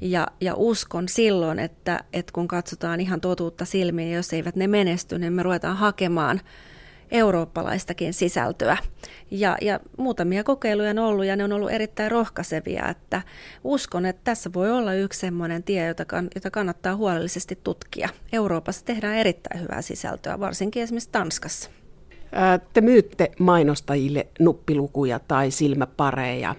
[0.00, 5.18] Ja, ja uskon silloin, että, että kun katsotaan ihan totuutta silmiin, jos eivät ne menesty,
[5.18, 6.40] niin me ruvetaan hakemaan
[7.10, 8.76] eurooppalaistakin sisältöä.
[9.30, 13.22] Ja, ja muutamia kokeiluja on ollut ja ne on ollut erittäin rohkaisevia, että
[13.64, 18.08] uskon, että tässä voi olla yksi sellainen tie, jota, kann, jota kannattaa huolellisesti tutkia.
[18.32, 21.70] Euroopassa tehdään erittäin hyvää sisältöä, varsinkin esimerkiksi Tanskassa.
[22.72, 26.54] Te myytte mainostajille nuppilukuja tai silmäpareja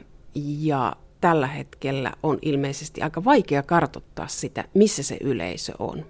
[0.59, 6.05] ja tällä hetkellä on ilmeisesti aika vaikea kartottaa sitä, missä se yleisö on.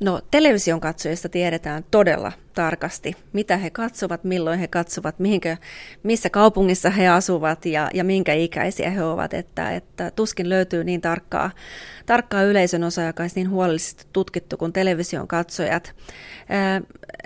[0.00, 5.56] No television katsojista tiedetään todella tarkasti, mitä he katsovat, milloin he katsovat, mihinkä,
[6.02, 11.00] missä kaupungissa he asuvat ja, ja minkä ikäisiä he ovat, että, että tuskin löytyy niin
[11.00, 11.50] tarkkaa,
[12.06, 15.94] tarkkaa yleisön osa, joka olisi niin huolellisesti tutkittu kuin television katsojat.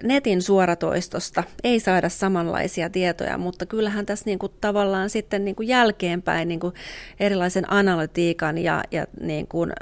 [0.03, 5.69] Netin suoratoistosta ei saada samanlaisia tietoja, mutta kyllähän tässä niin kuin tavallaan sitten niin kuin
[5.69, 6.75] jälkeenpäin niin kuin
[7.21, 9.73] erilaisen analytiikan ja, ja niin kuin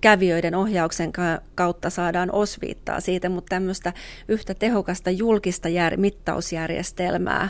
[0.00, 1.12] kävijöiden ohjauksen
[1.54, 3.92] kautta saadaan osviittaa siitä, mutta tämmöistä
[4.28, 7.48] yhtä tehokasta julkista jär, mittausjärjestelmää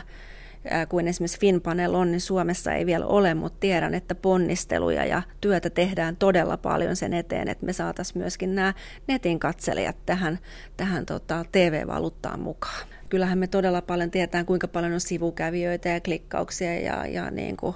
[0.89, 5.69] kuin esimerkiksi Finpanel on, niin Suomessa ei vielä ole, mutta tiedän, että ponnisteluja ja työtä
[5.69, 8.73] tehdään todella paljon sen eteen, että me saataisiin myöskin nämä
[9.07, 10.39] netin katselijat tähän,
[10.77, 12.87] tähän tota, TV-valuuttaan mukaan.
[13.11, 17.75] Kyllähän me todella paljon tiedetään, kuinka paljon on sivukävijöitä ja klikkauksia ja, ja niin kuin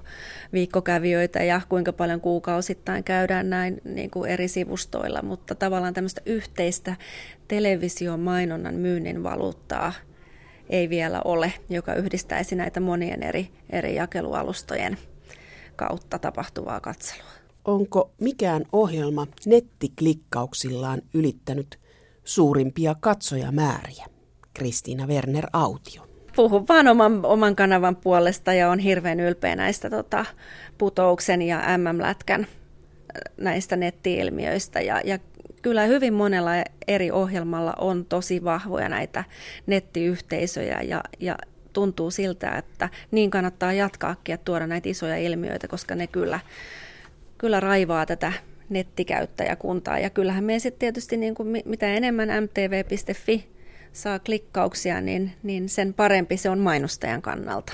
[0.53, 6.95] viikkokävijöitä ja kuinka paljon kuukausittain käydään näin niin kuin eri sivustoilla, mutta tavallaan tämmöistä yhteistä
[7.47, 9.93] televisiomainonnan myynnin valuuttaa–
[10.69, 14.97] ei vielä ole, joka yhdistäisi näitä monien eri, eri jakelualustojen
[15.75, 17.31] kautta tapahtuvaa katselua.
[17.65, 21.79] Onko mikään ohjelma nettiklikkauksillaan ylittänyt
[22.23, 24.05] suurimpia katsojamääriä?
[24.55, 26.07] Kristiina Werner Autio.
[26.35, 30.25] Puhun vaan oman, oman kanavan puolesta ja on hirveän ylpeä näistä tota,
[30.77, 32.47] putouksen ja MM-lätkän
[33.37, 35.19] näistä nettiilmiöistä ja, ja
[35.61, 36.51] kyllä hyvin monella
[36.87, 39.23] eri ohjelmalla on tosi vahvoja näitä
[39.67, 41.37] nettiyhteisöjä ja, ja
[41.73, 46.39] tuntuu siltä, että niin kannattaa jatkaakin ja tuoda näitä isoja ilmiöitä, koska ne kyllä,
[47.37, 48.33] kyllä raivaa tätä
[48.69, 49.99] nettikäyttäjäkuntaa.
[49.99, 53.54] Ja kyllähän me sitten tietysti niin kuin mitä enemmän mtv.fi
[53.95, 57.73] saa klikkauksia, niin, niin sen parempi se on mainostajan kannalta.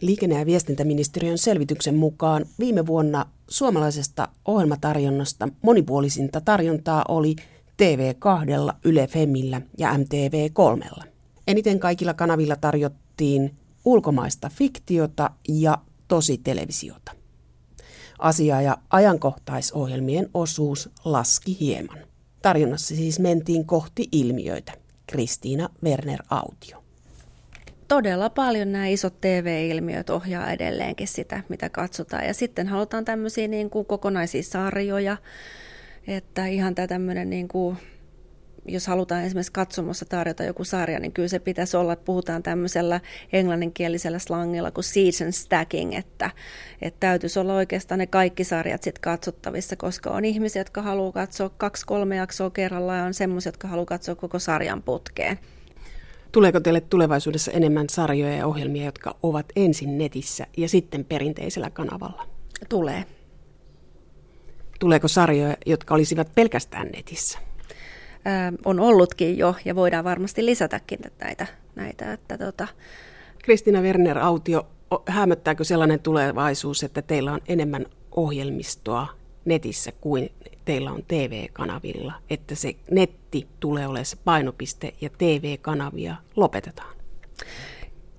[0.00, 7.36] Liikenne- ja viestintäministeriön selvityksen mukaan viime vuonna suomalaisesta ohjelmatarjonnasta monipuolisinta tarjontaa oli
[7.82, 11.04] TV2, Yle Femillä ja MTV3.
[11.46, 13.54] Eniten kaikilla kanavilla tarjottiin
[13.84, 17.12] ulkomaista fiktiota ja tositelevisiota.
[18.18, 21.98] Asia- ja ajankohtaisohjelmien osuus laski hieman.
[22.42, 24.83] Tarjonnassa siis mentiin kohti ilmiöitä.
[25.14, 26.84] Kristiina Werner Autio
[27.88, 32.26] todella paljon nämä isot TV-ilmiöt ohjaa edelleenkin sitä, mitä katsotaan.
[32.26, 35.16] Ja sitten halutaan tämmöisiä niin kuin kokonaisia sarjoja,
[36.06, 37.76] että ihan tämä tämmöinen niin kuin
[38.68, 43.00] jos halutaan esimerkiksi katsomossa tarjota joku sarja, niin kyllä se pitäisi olla, että puhutaan tämmöisellä
[43.32, 46.30] englanninkielisellä slangilla kuin season stacking, että,
[46.82, 51.48] että täytyisi olla oikeastaan ne kaikki sarjat sitten katsottavissa, koska on ihmisiä, jotka haluaa katsoa
[51.48, 55.38] kaksi-kolme jaksoa kerrallaan ja on semmoisia, jotka haluaa katsoa koko sarjan putkeen.
[56.32, 62.26] Tuleeko teille tulevaisuudessa enemmän sarjoja ja ohjelmia, jotka ovat ensin netissä ja sitten perinteisellä kanavalla?
[62.68, 63.04] Tulee.
[64.80, 67.38] Tuleeko sarjoja, jotka olisivat pelkästään netissä?
[68.64, 71.46] On ollutkin jo ja voidaan varmasti lisätäkin näitä.
[71.74, 72.68] näitä että tota...
[73.42, 74.66] Kristina Werner Autio,
[75.06, 79.08] hämöttääkö sellainen tulevaisuus, että teillä on enemmän ohjelmistoa
[79.44, 80.30] netissä kuin
[80.64, 86.94] teillä on TV-kanavilla, että se netti tulee olemaan se painopiste ja TV-kanavia lopetetaan?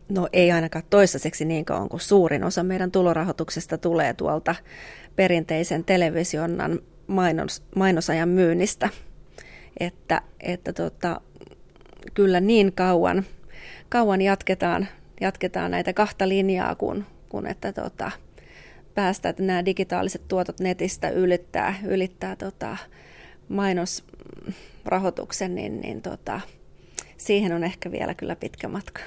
[0.10, 4.56] No ei ainakaan toistaiseksi niin kauan, kun suurin osa meidän tulorahoituksesta tulee tuolta
[5.16, 8.90] perinteisen televisionnan mainos, mainosajan myynnistä.
[9.80, 11.22] Että, että tota,
[12.14, 13.26] kyllä niin kauan,
[13.90, 14.88] kauan jatketaan,
[15.22, 18.12] jatketaan näitä kahta linjaa, kun, kun että tota,
[18.96, 22.78] päästä, että nämä digitaaliset tuotot netistä ylittää, ylittää tota
[23.50, 26.42] mainosrahoituksen, niin, niin tota,
[27.18, 29.02] siihen on ehkä vielä kyllä pitkä matka.